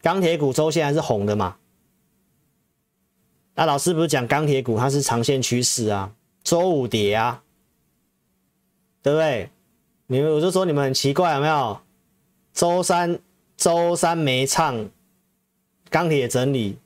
[0.00, 1.56] 钢铁股周线还是红的嘛？
[3.56, 6.12] 那老师不是讲钢铁股它是长线趋势啊？
[6.42, 7.42] 周五跌啊，
[9.02, 9.50] 对不对？
[10.06, 11.80] 你们我就说你们很奇怪有没有？
[12.52, 13.18] 周三
[13.56, 14.88] 周三没唱，
[15.94, 16.76] 钢铁整理，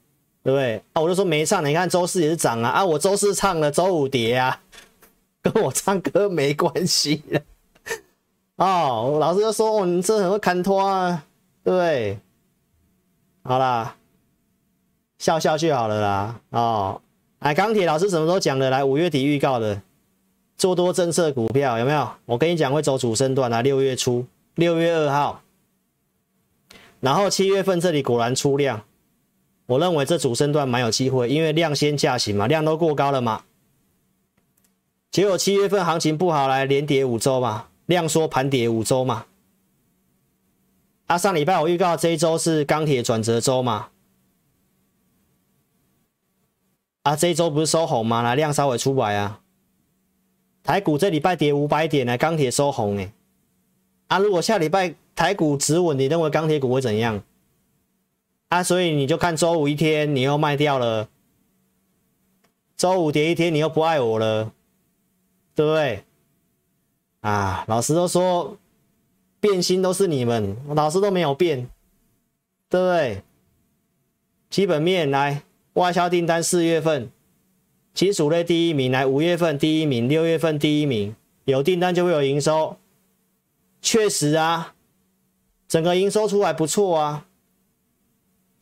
[0.42, 0.82] 对不对？
[0.92, 2.84] 啊，我就说没唱，你看周四也是涨啊啊！
[2.84, 4.60] 我周四唱了，周五跌啊，
[5.40, 7.40] 跟我唱歌没关系了。
[8.56, 11.24] 哦，老师就说哦，你这很会看拖啊，
[11.64, 12.18] 对不对？
[13.44, 13.96] 好啦，
[15.16, 17.00] 笑笑就好了啦，哦。
[17.38, 18.68] 哎，钢铁老师什么时候讲的？
[18.68, 19.80] 来，五月底预告的，
[20.58, 22.06] 做多政策股票有没有？
[22.26, 25.40] 我跟你讲会走主升段啊，六月初，六月二号，
[27.00, 28.82] 然后七月份这里果然出量，
[29.68, 33.44] 我认为这主升段蛮有机会，因为量先价行嘛，量都过高了嘛。
[35.10, 39.26] 结果七月份行情不好，来连跌五周嘛，量缩盘跌五周嘛。
[41.06, 43.88] 啊，上礼拜我预告这一周是钢铁转折周嘛。
[47.02, 48.22] 啊，这一周不是收红吗？
[48.22, 49.40] 来，量稍微出来啊。
[50.62, 53.12] 台股这礼拜跌五百点呢，钢铁收红哎。
[54.06, 57.22] 啊，如果下礼拜台股止稳，你认为钢铁股会怎样？
[58.48, 61.08] 啊，所以你就看周五一天你又卖掉了，
[62.76, 64.52] 周五跌一天你又不爱我了，
[65.54, 66.04] 对不对？
[67.20, 68.56] 啊，老师都说
[69.40, 71.68] 变心都是你们，老师都没有变，
[72.68, 73.22] 对不对？
[74.50, 75.42] 基本面来。
[75.74, 77.08] 外销订单四月份，
[77.94, 82.76] 金属类第一名，来五月份第一名，六月份第一名，有订单就会有营收，
[83.80, 84.74] 确实啊，
[85.68, 87.27] 整个营收出来不错啊，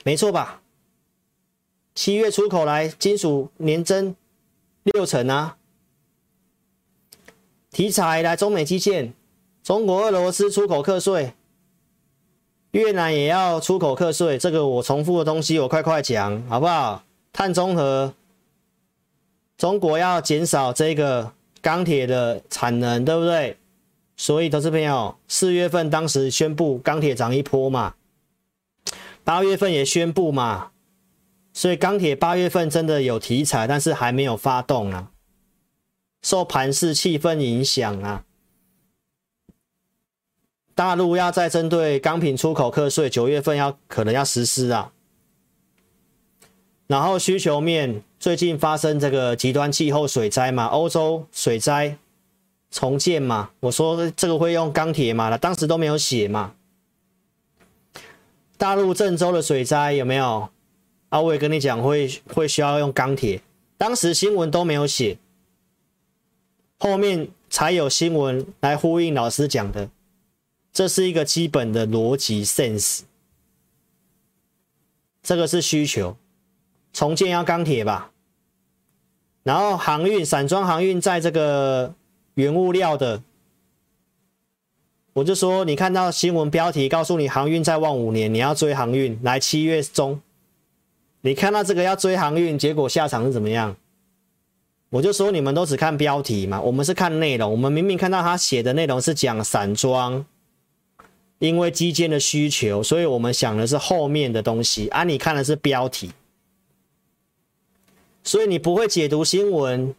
[0.07, 0.63] 没错吧？
[1.93, 4.15] 七月出口来金属年增
[4.85, 5.57] 六成啊，
[7.73, 9.13] 题材来中美基建，
[9.65, 11.33] 中国俄罗斯出口课税。
[12.71, 17.03] 越南也要出口课税，这个我重复的东西我快快讲，好不好？
[17.33, 18.15] 碳中和，
[19.59, 23.57] 中国要减少这个钢铁的产能，对不对？
[24.17, 27.97] 所以投资朋友，四月份当时宣布钢铁涨一波嘛，
[29.27, 30.71] 八月份也宣布嘛，
[31.53, 35.11] 所以钢铁八月份真的有题材，但是还没有发动啊，
[36.23, 38.25] 受盘势气氛影响啊。
[40.77, 44.93] 大陆要再针对钢品出口课税，九月份要可能要实施啊。
[46.87, 51.99] 然后需求面最近发生这个极端气候水灾嘛，欧洲水灾
[52.71, 56.55] 重建嘛，我说这个会用钢铁嘛，当时都没有写嘛。
[58.59, 60.49] 大陆郑州的水灾有没有？
[61.09, 63.41] 啊，我也跟你讲会会需要用钢铁，
[63.79, 65.19] 当时新闻都没有写，
[66.79, 69.89] 后面才有新闻来呼应老师讲的。
[70.73, 73.03] 这是一个基本的逻辑 sense，
[75.23, 76.17] 这个是需求，
[76.93, 78.11] 重建要钢铁吧，
[79.43, 81.95] 然后航运散装航运在这个
[82.35, 83.23] 原物料的，
[85.17, 90.21] 我就说你看到新闻标题告诉你航运再旺五年，你要追航运，来七月中，
[91.23, 93.75] 你看到这个要追航运，结果下场是怎么样？
[94.91, 100.27] 我就说你们都只看标题嘛，我们是看内容，我们明明看到他写的内容是讲散装。
[101.39, 105.05] 因为基建的需求，所以我们想的是后面的东西啊。
[105.05, 106.13] 你看的是标题，
[108.23, 109.95] 所以你不会解读新闻，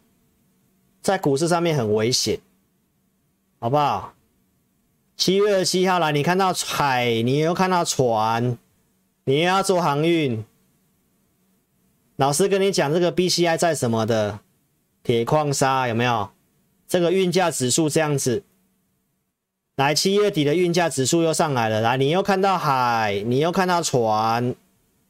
[1.01, 2.39] 在股市上面很危险，
[3.59, 4.13] 好不好？
[5.17, 8.55] 七月二十七号来，你看到海，你又看到船，
[9.23, 10.45] 你又要做航运。
[12.17, 14.39] 老师跟你讲这个 BCI 在什么的
[15.01, 16.29] 铁矿砂有没有？
[16.87, 18.43] 这个运价指数这样子。
[19.75, 21.81] 来，七月底的运价指数又上来了。
[21.81, 24.55] 来，你又看到海，你又看到船，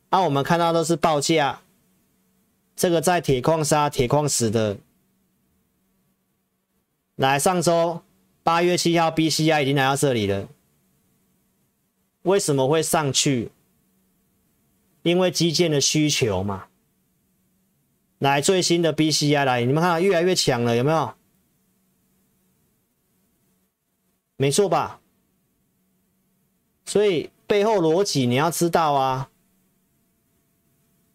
[0.09, 1.59] 那、啊、我们看到都是报价，
[2.77, 4.77] 这个在铁矿砂、铁矿石的，
[7.17, 8.01] 来上周
[8.47, 10.47] 八月七号 BCI 已经来到这里了，
[12.21, 13.51] 为什么会上去？
[15.03, 16.67] 因为基建的需求嘛。
[18.19, 21.13] 来最新的 BCI 来，你们看越来越强了，有没有？
[24.37, 25.01] 没错吧？
[26.85, 29.29] 所以背后逻辑你要知道啊。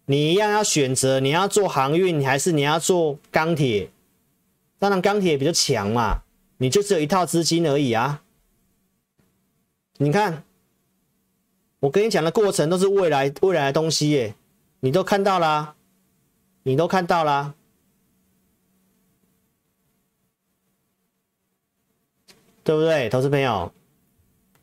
[0.05, 3.91] 你一样要选择，你要做航运还是你要做钢铁？
[4.79, 6.22] 当然钢铁比较强嘛，
[6.63, 8.23] 你就只有一套资金而已啊。
[9.97, 10.45] 你看，
[11.81, 14.37] 我跟你讲的过程都是未来未来的东西耶，
[14.79, 15.75] 你都看到啦，
[16.63, 17.55] 你都看到啦，
[22.63, 23.73] 对不对，投资朋友？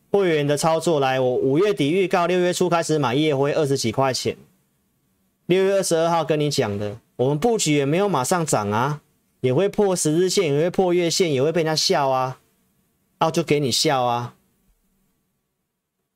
[0.09, 4.37] 会员的操作来，我五月底预告，六月初开始买夜辉二十几块钱。
[5.47, 9.01] 六月二十二号跟你讲的，我们布局也没有马上涨啊，
[9.41, 12.39] 也会破十日线，也会破月线，也会被人家笑啊，
[13.19, 14.35] 啊就给你笑啊，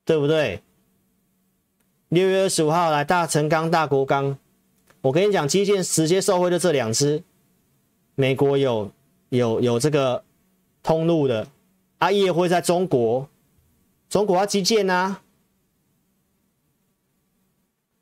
[0.04, 0.62] 对不对？
[2.10, 4.38] 六月二十五号来大成钢、大国钢，
[5.02, 7.24] 我跟你讲，基建直接受惠的这两支，
[8.16, 8.92] 美国有
[9.30, 10.24] 有有这个
[10.84, 11.48] 通路的，
[11.98, 13.28] 啊也会在中国，
[14.10, 15.22] 中国要基建啊。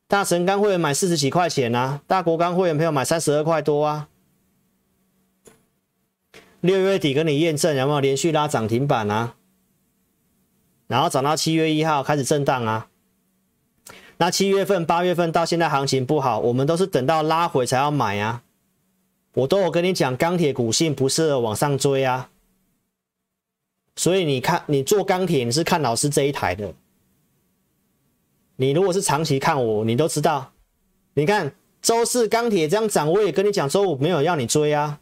[0.07, 4.09] 大成钢会员买四十几块钱啊，大国钢会员朋友买三十二块多啊。
[6.61, 9.35] 六月底跟你验证有没有连续拉涨停板啊？
[10.87, 12.87] 然后涨到七月一号开始震荡啊。
[14.17, 18.43] 那七月份、八月份到现在行情不好，我们都是等到拉回才要买啊。
[19.33, 22.29] 我都有跟你讲，钢铁股性不适合往上追啊。
[23.95, 26.73] 所以你看，你做钢铁，你是看老师这一台的。
[28.57, 30.53] 你如果是长期看我，你都知道。
[31.15, 34.99] 你看周四钢铁这样涨，我也跟你讲，周五没有要你追啊，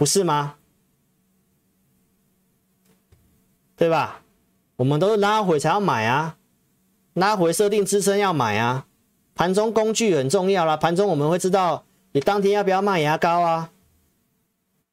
[0.00, 0.54] 不是吗？
[3.76, 4.22] 对吧？
[4.76, 6.38] 我们都是拉回才要买啊，
[7.12, 8.86] 拉回设定支撑要买啊。
[9.34, 13.72] 盘中工具很重要啦，盘中我们会知道你当天要不要卖牙膏啊，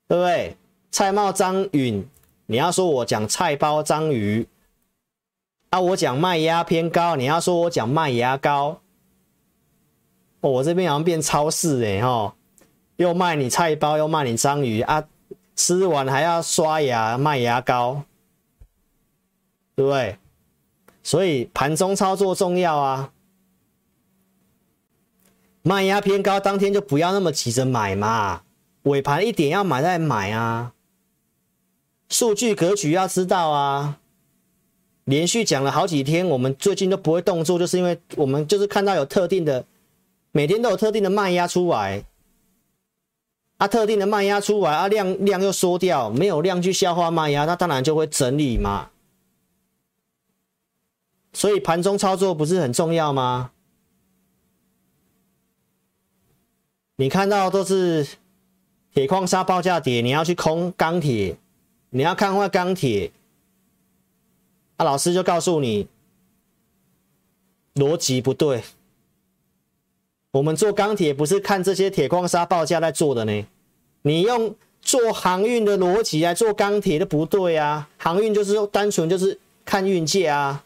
[0.10, 0.58] 对不对？
[0.92, 2.06] 菜茂张允，
[2.48, 4.46] 你要说我讲菜包章鱼。
[5.70, 8.82] 啊，我讲卖压偏高，你要说我讲卖牙膏，
[10.42, 12.36] 哦，我这边好像变超市哎哈，
[12.98, 15.08] 又卖你菜包，又卖你章鱼啊，
[15.56, 18.04] 吃完还要刷牙卖牙膏，
[19.76, 20.18] 对不对？
[21.02, 23.12] 所以盘中操作重要啊，
[25.62, 28.42] 卖压偏高，当天就不要那么急着买嘛，
[28.84, 30.74] 尾盘一点要买再买啊，
[32.10, 34.00] 数据格局要知道啊。
[35.06, 39.66] 连续讲了好几天，我们最近都不会动作，就是因为我们就是看到有特定的，
[40.34, 42.04] 每天都有特定的卖压出来，
[43.58, 48.90] 啊，特定的卖压出来，啊，量量又缩掉，没有量去消化卖压，那当然就会整理嘛。
[51.34, 53.52] 所以盘中操作不是很重要吗？
[56.98, 58.08] 你看到都是
[58.94, 61.38] 铁矿砂报价跌，你要去空钢铁，
[61.92, 63.12] 你要看坏钢铁。
[64.78, 65.88] 啊，老师就告诉你，
[67.76, 68.64] 逻辑不对。
[70.38, 73.46] 我们做钢铁不是看这些铁矿砂报价在做的呢。
[74.04, 77.90] 你用做航运的逻辑来做钢铁的不对啊。
[77.98, 80.64] 航运就是单纯就是看运界啊。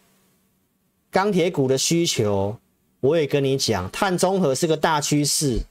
[1.10, 2.58] 钢铁股的需求，
[3.00, 5.62] 我也跟你讲，碳中和是个大趋势。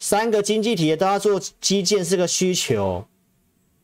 [0.00, 3.06] 三个经济体都要做基建是个需求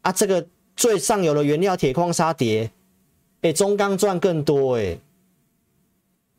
[0.00, 0.12] 啊。
[0.12, 2.70] 这个最上游的原料铁矿砂跌。
[3.42, 4.98] 哎，中钢赚更多哎，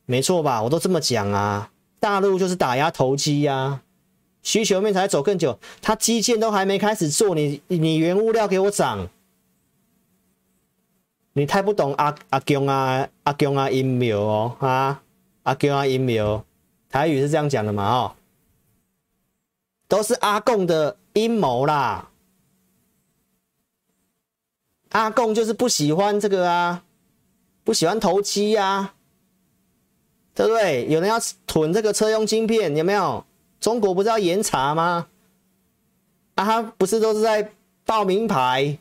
[0.04, 0.60] 没错吧？
[0.64, 1.70] 我都这么讲啊。
[1.98, 3.82] 大陆就是打压投机呀、
[4.42, 5.58] 需求面才走更久。
[5.80, 9.08] 他基建都还没开始做，你你原物料给我涨，
[11.32, 15.02] 你太不懂阿阿公啊阿公啊阴谋哦啊
[15.42, 16.44] 阿公啊阴谋，
[16.88, 18.12] 台语是这样讲的嘛哦，
[19.88, 22.10] 都是阿共的阴谋啦。
[24.90, 26.82] 阿共就是不喜欢这个啊。
[27.64, 28.94] 不喜欢投机呀、啊，
[30.36, 30.86] 对不对？
[30.86, 33.24] 有人要囤这个车用晶片，有没有？
[33.58, 35.08] 中国不是要严查吗？
[36.34, 37.50] 啊，他不是都是在
[37.86, 38.78] 报名牌？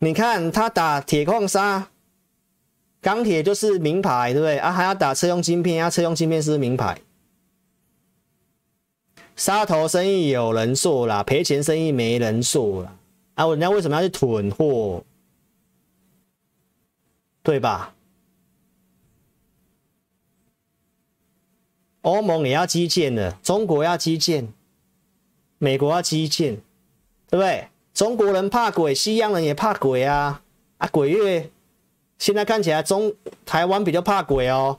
[0.00, 1.90] 你看他打铁矿砂、
[3.00, 4.58] 钢铁就是名牌，对不对？
[4.58, 7.00] 啊，还要打车用晶片啊，车用晶片是名牌？
[9.36, 12.96] 杀头生意有人做啦，赔钱生意没人做啦。
[13.34, 15.04] 啊，人家为什么要去囤货？
[17.44, 17.94] 对吧？
[22.02, 24.52] 欧盟也要基建了，中国要基建，
[25.58, 26.56] 美国要基建，
[27.28, 27.68] 对不对？
[27.92, 30.42] 中国人怕鬼，西洋人也怕鬼啊！
[30.78, 31.50] 啊，鬼月
[32.18, 33.12] 现在看起来中
[33.44, 34.78] 台湾比较怕鬼哦，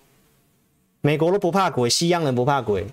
[1.01, 2.87] 美国都不怕鬼，西洋人不怕鬼，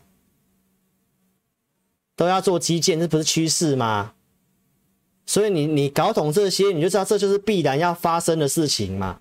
[2.17, 4.13] 都要做基建，这不是趋势吗？
[5.25, 9.21] 所以你你搞懂这些，你就知道这就是必然要发生的事情嘛。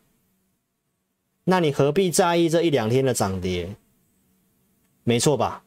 [1.45, 3.75] 那你何必在意这一两天的涨跌？
[5.07, 5.63] 没错吧？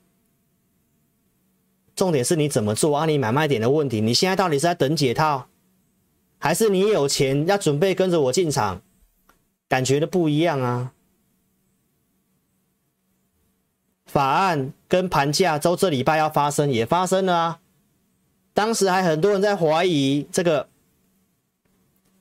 [1.96, 3.06] 重点是你怎么做啊？
[3.06, 5.46] 你买卖点的问题，你现在到底是在等解套，
[6.36, 8.82] 还是你有钱要准备跟着我进场？
[9.66, 10.92] 感觉的不一样啊。
[14.04, 17.60] 法案跟盘价都这礼拜要发生，也发生了啊。
[18.52, 20.68] 当时还很多人在怀疑这个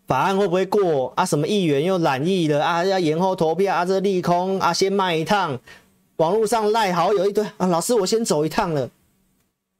[0.07, 1.25] 法案会不会过啊？
[1.25, 2.85] 什么议员又染疫了啊？
[2.85, 3.85] 要延后投票啊？
[3.85, 4.73] 这利空啊？
[4.73, 5.59] 先卖一趟，
[6.19, 7.65] 网络上赖好友一堆啊！
[7.67, 8.89] 老师，我先走一趟了，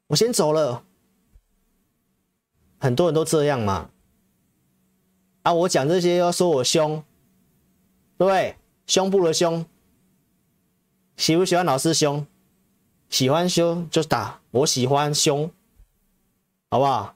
[0.08, 0.84] 我先走了。
[2.80, 3.90] 很多人都这样嘛。
[5.44, 7.04] 啊，我讲这些要说我凶，
[8.18, 8.56] 对不对？
[8.88, 9.66] 胸部的胸，
[11.18, 12.26] 喜不喜欢老师凶？
[13.10, 15.52] 喜欢凶就打，我喜欢凶。
[16.70, 17.16] 好不好？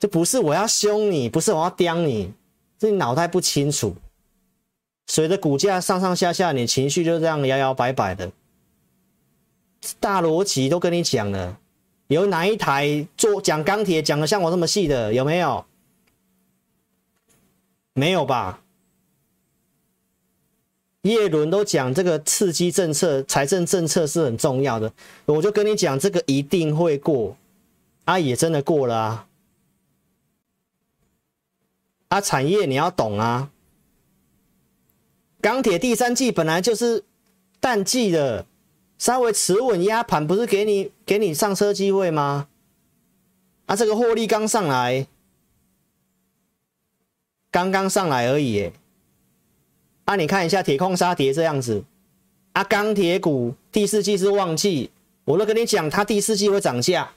[0.00, 2.32] 这不是我要凶你，不是我要刁你，
[2.80, 3.94] 是你脑袋不清楚。
[5.10, 8.30] 随着股价上上下下，你情绪就这样摇摇摆摆的。
[9.98, 11.58] 大逻辑都跟你讲了，
[12.06, 15.12] 有哪一台做讲钢铁讲的像我这么细的？
[15.12, 15.66] 有没有？
[17.92, 18.62] 没有吧？
[21.02, 24.92] 叶伦都讲这个刺激政策、财政政策是很重要的，
[25.24, 27.36] 我就跟你讲，这个一定会过。
[28.04, 29.26] 啊，也真的过了啊！
[32.10, 33.50] 啊，产业你要懂啊。
[35.40, 37.04] 钢铁第三季本来就是
[37.60, 38.46] 淡季的，
[38.98, 42.48] 稍微持稳压盘，不是给你给你上车机会吗？
[43.66, 45.06] 啊，这个获利刚上来，
[47.50, 48.70] 刚刚上来而已。
[50.04, 51.84] 啊，你看一下铁矿砂跌这样子，
[52.52, 54.90] 啊，钢铁股第四季是旺季，
[55.24, 57.12] 我都跟你讲，它第四季会涨价。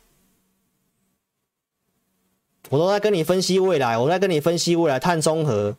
[2.70, 5.76] 我都在跟你分析未来，我在跟你分析未来碳中和，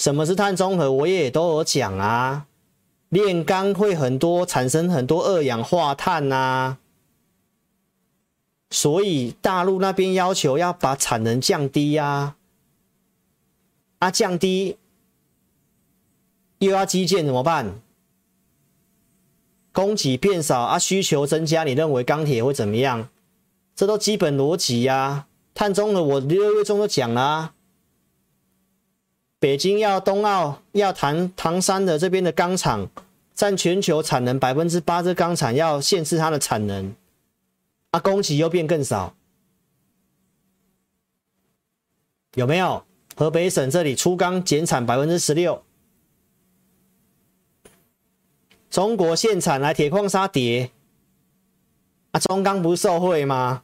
[0.00, 0.90] 什么是碳中和？
[0.90, 2.46] 我也都有讲啊，
[3.10, 6.78] 炼钢会很多产生很多二氧化碳呐、啊，
[8.70, 12.36] 所以大陆那边要求要把产能降低呀、啊，
[13.98, 14.78] 啊降低
[16.60, 17.82] 又要基建怎么办？
[19.70, 23.10] 供给变少啊，需求增加，你认为钢铁会怎么样？
[23.76, 25.26] 这都基本逻辑呀。
[25.52, 27.54] 碳中和，我六月中都讲了啊，
[29.40, 32.88] 北京要冬奥要谈唐山的这边的钢厂
[33.34, 36.94] 占全球产能百分之八，这钢厂要限制它的产能，
[37.90, 39.14] 啊，供给又变更少，
[42.34, 42.84] 有没有？
[43.16, 45.62] 河北省这里粗钢减产百分之十六，
[48.70, 50.70] 中国限产来铁矿砂跌，
[52.12, 53.62] 啊，中钢不受贿吗？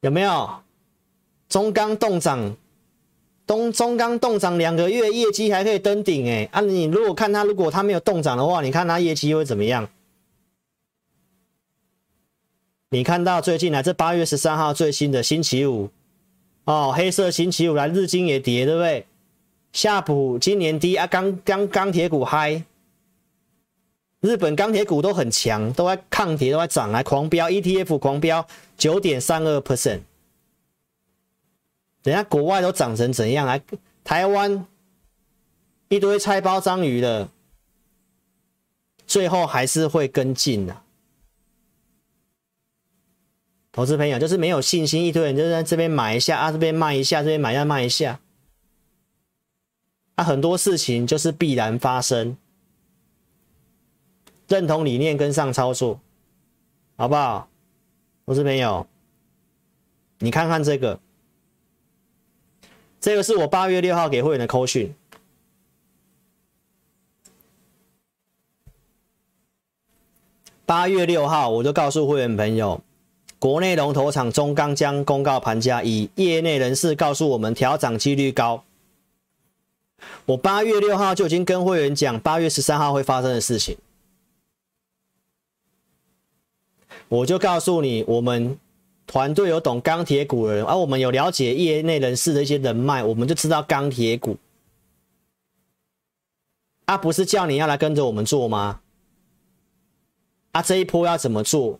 [0.00, 0.62] 有没有？
[1.52, 2.56] 中钢冻涨？
[3.46, 6.48] 东中钢冻涨两个月，业绩还可以登顶哎！
[6.50, 9.86] 啊，你如果看它，如果它没有冻涨的话，你看它业绩会怎么样？
[12.88, 15.90] 你看到最近来这八月十三号最新的星期五
[16.64, 19.04] 哦，黑色星期五来，日经也跌，对不对？
[19.74, 22.62] 夏普今年低啊，钢钢钢铁股嗨，
[24.20, 28.46] 日本钢铁股都很强，都在抗跌，都在涨，来狂飙 ETF 狂飙。
[28.78, 30.00] 九点三二 percent，
[32.02, 33.46] 人家国外都涨成怎样？
[33.46, 33.62] 来
[34.02, 34.66] 台湾
[35.88, 37.28] 一堆菜包章鱼的，
[39.06, 40.82] 最后还是会跟进的。
[43.70, 48.20] 投资朋友就是没有信心，一堆人就在这边买一下啊，这边卖一下，这边买一下卖一下。
[50.16, 52.36] 啊，很多事情就是必然发生，
[54.46, 56.00] 认同理念跟上操作，
[56.96, 57.48] 好不好？
[58.26, 58.86] 投资朋友，
[60.18, 61.00] 你看看这个，
[63.02, 64.94] 这个是我八月六号给会员的扣讯。
[70.64, 72.80] 八月六号，我就告诉会员朋友，
[73.40, 78.62] 国内龙头厂中钢将公告盘价，以业内人士告诉我们调涨几率高。
[80.26, 83.76] 我八月六号就已经跟会员讲，八月十三号会发生的事情。
[87.08, 88.56] 我就告诉你，我们
[89.12, 94.38] 团队有懂钢铁股的人，而、我们有了解业内人士的一些人脉，我们就知道钢铁股。
[96.86, 98.80] 啊，不是叫你要来跟着我们做吗？
[100.52, 101.78] 啊，这一波要怎么做？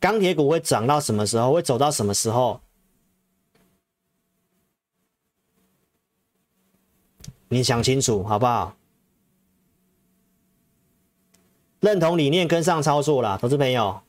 [0.00, 1.52] 钢铁股会涨到什么时候？
[1.52, 2.62] 会走到什么时候？
[7.48, 8.74] 你想清楚好不好？
[11.80, 14.00] 认同理念，跟上操作啦，投资朋友，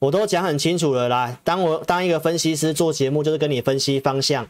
[0.00, 1.38] 我都讲很清楚了啦。
[1.42, 4.48] 当我当一个分析师做节目，就是跟你分析方向，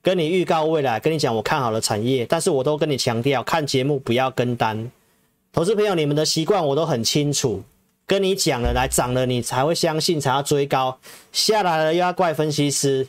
[0.00, 2.24] 跟你预告未来，跟你讲我看好的产业。
[2.24, 4.90] 但是我都跟你强调，看节目不要跟单。
[5.52, 7.64] 投资朋友，你们的习惯我都很清楚，
[8.06, 11.00] 跟你讲了，来涨了你才会相信，才要追高，
[11.32, 13.08] 下来了又要怪分析师。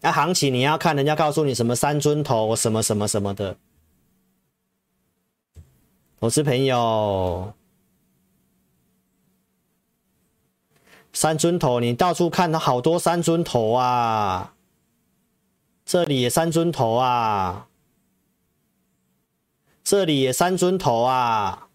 [0.00, 3.56] 那、行情你要看人家告诉你什么三尊头，什么什么什么的。
[6.20, 7.52] 投资朋友，
[11.20, 14.54] 三尊头，你到处看到好多三尊头啊！
[15.84, 17.66] 这里也三尊头啊，
[19.82, 21.66] 这里也三尊头啊，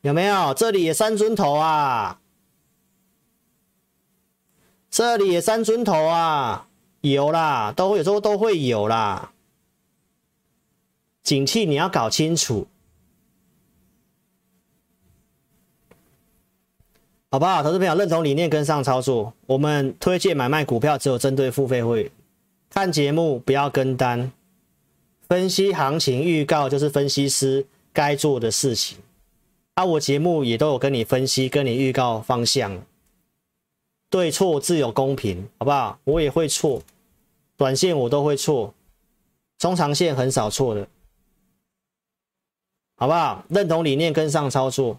[0.00, 0.54] 有没有？
[0.54, 2.20] 这里也三尊头啊，
[4.88, 6.68] 这里也三尊头啊，
[7.02, 9.32] 有啦，都有时候都会有啦。
[11.22, 12.66] 景气你要搞清楚，
[17.36, 17.62] 好不好？
[17.62, 19.30] 投资朋友认同理念，跟上操作。
[19.44, 22.10] 我们推荐买卖股票只有针对付费会员，
[22.70, 24.32] 看节目不要跟单，
[25.28, 28.96] 分析行情预告就是分析师该做的事情。
[29.74, 32.80] 啊，我节目也都有跟你分析，跟你预告方向，
[34.08, 35.98] 对错自有公平，好不好？
[36.04, 36.80] 我也会错，
[37.58, 38.72] 短线我都会错，
[39.58, 40.88] 中长线很少错的。
[42.96, 43.44] 好不好？
[43.50, 44.98] 认同理念，跟上操作。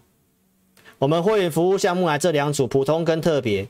[0.98, 3.68] 我们会员服务项目来这两组，普通跟特别。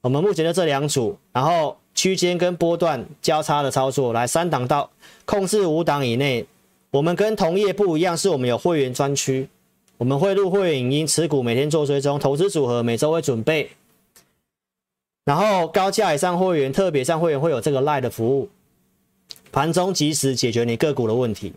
[0.00, 4.90] 我们目前的这两组，然后区间跟波段交叉的操作，来三档到
[5.26, 6.46] 控制五档以内。
[6.92, 9.48] 我们跟同业不一样，是我们有会员专区，
[9.98, 13.70] 我们会录会员影音，持股每天做追踪，投资组合每周会准备。
[15.26, 18.48] 然后高价以上会员、特别上会员会有这个 Lie 的服务，
[19.52, 21.52] 盘中即时解决你个股的问题。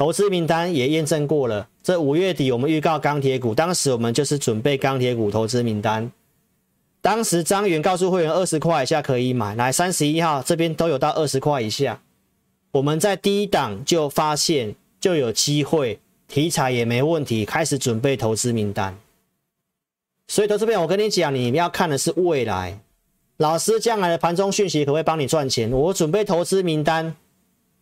[0.00, 6.10] 投资名单也验证过了，这五月底我们预告钢铁股，当时我们就是准备钢铁股投资名单。
[7.02, 12.00] 当时张元告诉会员二十块以下可以买，来三十一号这边都有到二十块以下。
[12.70, 18.96] 我们在第一档就发现就有机会，题材也没问题，开始准备投资名单。
[20.28, 22.80] 所以投资朋友，我跟你讲，你们要看的是未来，
[23.36, 25.70] 老师将来的盘中讯息可不可以帮你赚钱？
[25.70, 27.14] 我准备投资名单，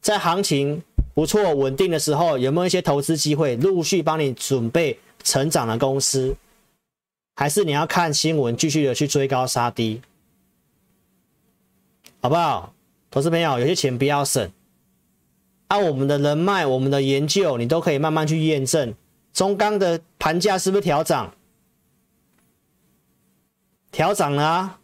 [0.00, 0.82] 在行情。
[1.18, 3.56] 不错，稳定的时候有没有一些投资机会？
[3.56, 6.36] 陆续帮你准备成长的公司，
[7.34, 10.00] 还是你要看新闻继续的去追高杀低，
[12.20, 12.72] 好不好？
[13.10, 14.48] 投资朋友，有些钱不要省，
[15.66, 18.94] 按、我们的人脉、我们的研究，你都可以慢慢去验证。
[19.32, 21.34] 中钢的盘价是不是调涨？
[23.90, 24.78] 调涨了！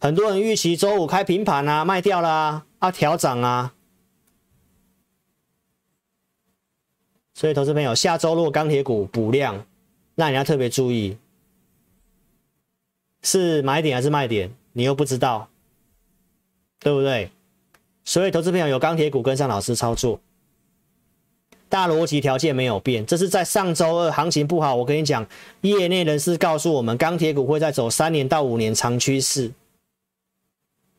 [0.00, 3.74] 很多人预期周五开平盘啊，卖掉了啊，啊调涨啊。
[7.38, 9.64] 所以，投资朋友，下周如果钢铁股补量，
[10.16, 11.16] 那你要特别注意，
[13.22, 15.48] 是买点还是卖点，你又不知道，
[16.80, 17.30] 对不对？
[18.04, 20.18] 所以，投资朋友有钢铁股跟上老师操作，
[21.68, 23.06] 大逻辑条件没有变。
[23.06, 25.24] 这是在上周二行情不好，我跟你讲，
[25.60, 29.52] 业内人士告诉我们，钢铁股会再走三年到五年长趋势，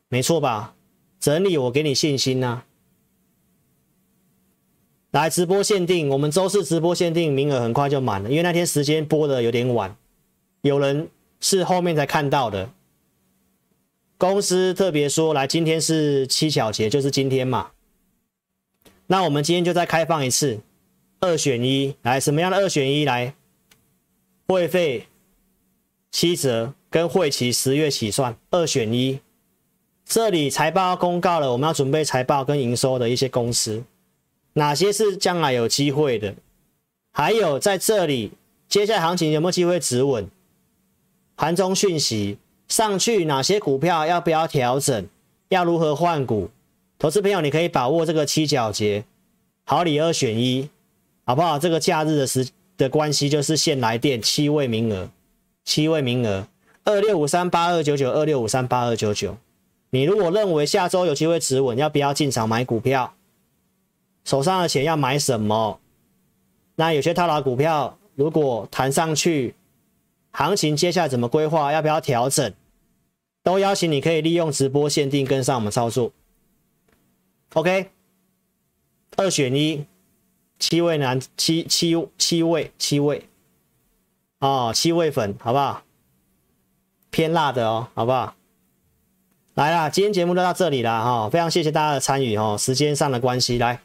[0.08, 0.74] 没错吧？
[1.20, 2.62] 整理，我给你信心呐、
[5.10, 9.96] 来直播限定，我们周四直播限定名额很快就满了，因为那天时间播的有点晚，
[10.62, 11.08] 有人
[11.40, 12.70] 是后面才看到的。
[14.16, 17.70] 公司特别说，来今天是七巧节，就是今天嘛。
[19.08, 20.60] 那我们今天就再开放一次，
[21.18, 23.04] 二选一，来什么样的二选一？
[23.04, 23.34] 来，
[24.46, 25.08] 会费
[26.12, 29.18] 七折，跟会期十月起算，二选一。
[30.04, 33.82] 这里财报公告了，我们要准备财报跟营收的一些公司。
[34.54, 36.34] 哪些是将来有机会的？
[37.12, 38.32] 还有在这里，
[38.68, 40.28] 接下来行情有没有机会止稳？
[41.36, 45.06] 盘中讯息上去，哪些股票要不要调整？
[45.48, 46.50] 要如何换股？
[46.98, 49.04] 投资朋友，你可以把握这个七角节，
[49.64, 50.68] 好礼二选一，
[51.24, 51.58] 好不好？
[51.58, 55.08] 这个假日的时的关系，就是限来电七位名额，
[55.64, 56.46] 七位名额，
[56.84, 59.36] 二六五三八二九九，二六五三八二九九。
[59.90, 63.14] 你如果认为下周有机会止稳，要不要进场买股票？
[64.30, 65.80] 手上的钱要买什么？
[66.76, 69.56] 那有些套牢股票，如果弹上去，
[70.30, 71.72] 行情接下来怎么规划？
[71.72, 72.54] 要不要调整？
[73.42, 76.12] 都邀请你可以利用直播限定跟上我们操作。
[77.54, 77.90] OK，
[79.16, 79.84] 二选一，
[80.60, 83.28] 七位男七七七位七位，
[84.38, 85.82] 哦，七位粉，好不好？
[87.10, 88.36] 偏辣的哦，好不好？
[89.54, 93.80] 来啦，今天节目就到这里了哈，非常谢谢大家的参与哦，时间上的关系，来，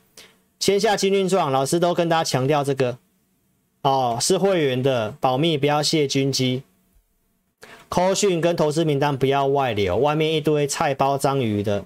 [0.59, 2.97] 签下金运状，老师都跟大家强调这个
[3.83, 6.63] 哦，是会员的保密，不要泄军机。
[7.87, 11.85] 扣讯跟投资名单不要外流，外面一堆菜包章鱼的，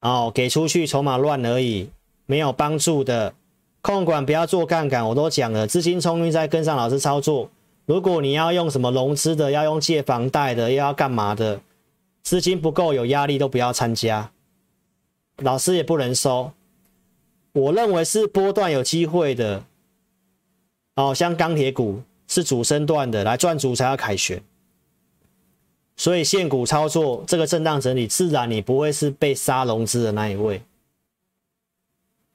[0.00, 1.90] 哦，给出去筹码乱而已，
[2.24, 3.34] 没有帮助的。
[3.80, 7.50] 控管不要做杠杆，我都讲了，资金充裕再跟上老师操作。
[7.84, 11.60] 如果你要用什么融资的，要用借房贷的，又要干嘛的，
[12.22, 14.30] 资金不够有压力都不要参加，
[15.36, 16.52] 老师也不能收。
[17.58, 19.64] 我认为是波段有机会的，
[20.94, 24.40] 哦，像钢铁股是主升段的，来赚主才要凯旋。
[25.96, 30.62] 所以现股操作这个震荡整理，自然你不会是被杀融资的那一位。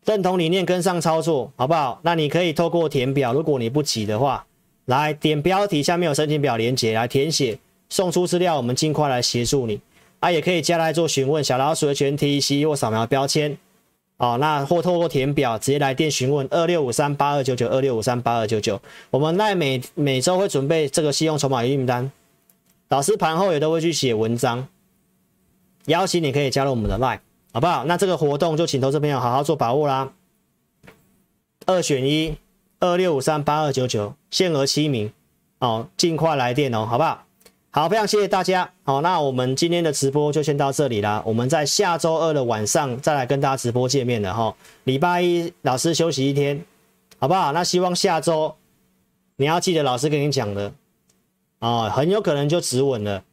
[0.04, 2.02] 认同理念跟上操作，好不好？
[2.04, 4.46] 那你可以透过填表，如果你不急的话，
[4.86, 9.80] 来点标题下面有申请表连接来填写，送出资料，我们尽快来协助你。
[10.20, 13.58] 啊，也可以加来做询问，小老鼠的全 T C 或扫描标签，
[14.18, 18.80] 哦，那或透过填表直接来电询问二六五三八二九九二六五三八二九九，
[19.10, 22.12] 我们赖每每周会准备这个信用筹码预订单。
[22.90, 24.68] 老师盘后也都会去写文章，
[25.88, 27.20] 邀请你可以加入我们的 Line，
[27.52, 27.84] 好不好？
[27.86, 30.14] 那这个活动就请投资朋友好好做把握啦。
[31.66, 32.36] 二选一，
[32.80, 35.12] 二六五三八二九九，限额七名，
[35.60, 37.23] 哦，尽快来电哦，好不好？
[37.76, 38.72] 好，非常谢谢大家。
[38.84, 41.24] 好，那我们今天的直播就先到这里啦。
[41.26, 44.56] 我们在下周二的晚上再来跟大家直播见面了哈。
[44.84, 46.64] 礼拜一老师休息一天，
[47.18, 47.52] 好不好？
[47.52, 48.56] 那希望下周
[49.38, 50.72] 你要记得老师跟你讲的。
[51.62, 53.24] 哦，很有可能就止稳了，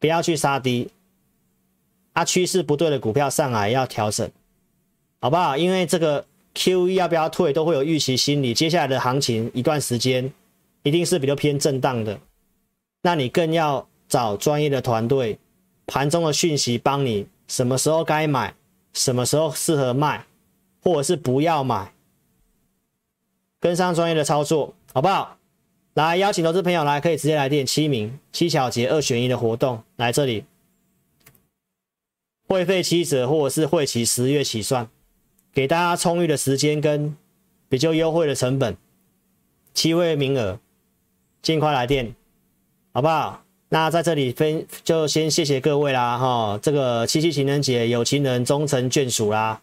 [0.00, 0.90] 不要去杀低，
[2.14, 4.28] 啊，趋势不对的股票上来要调整，
[5.20, 5.56] 好不好？
[5.56, 10.32] 因为这个 QE 要不要退都会有预期心理，接下来的行情一段时间
[10.82, 12.18] 一定是比较偏震荡的，
[13.02, 15.38] 那你更要找专业的团队，
[15.86, 18.54] 盘中的讯息帮你什么时候该买，
[18.92, 20.26] 什么时候适合卖，
[20.82, 21.92] 或者是不要买，
[23.58, 25.38] 跟上专业的操作，好不好？
[25.94, 30.44] 来邀请投资朋友来，可以直接来电七名七巧节二选一的活动，来这里。
[32.46, 34.88] 会费七折，或者是会期十月起算，
[35.52, 37.16] 给大家充裕的时间跟
[37.68, 38.76] 比较优惠的成本，
[39.72, 40.58] 七位名额，
[41.42, 42.14] 尽快来电，
[42.92, 43.42] 好不好？
[43.68, 49.60] 那在这里分就先谢谢各位啦，哈，这个七夕情人节有情人终成眷属啦。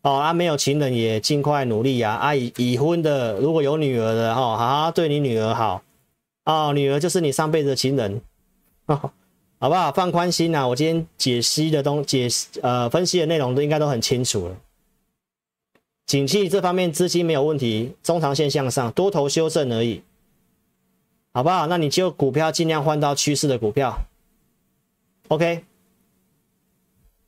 [0.00, 2.12] 哦，啊，没有情人也尽快努力呀！
[2.12, 5.82] 啊，已已婚的，如果有女儿的，哈，好好对你女儿好，
[6.46, 8.22] 哦，女儿就是你上辈子的情人，
[8.86, 9.92] 好不好？
[9.92, 10.66] 放宽心呐！
[10.66, 14.56] 我今天解析的东解析呃分析的内容都应该都很清楚了。
[16.06, 20.00] 景气这方面资金没有问题，中长线向上，多头修正而已，
[21.32, 21.66] 好不好？
[21.66, 23.96] 那你就股票尽量换到趋势的股票
[25.28, 25.64] ，OK。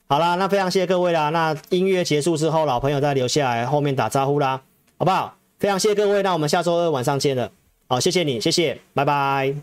[0.09, 1.31] 好啦，那非常谢谢各位啦。
[1.31, 4.63] 那音乐结束之后，老朋友再留下来后面打招呼啦，
[4.99, 5.37] 好不好？
[5.59, 7.51] 非常谢谢各位，那我们下周二晚上见了。
[7.87, 9.55] 好，谢谢你，谢谢，拜拜。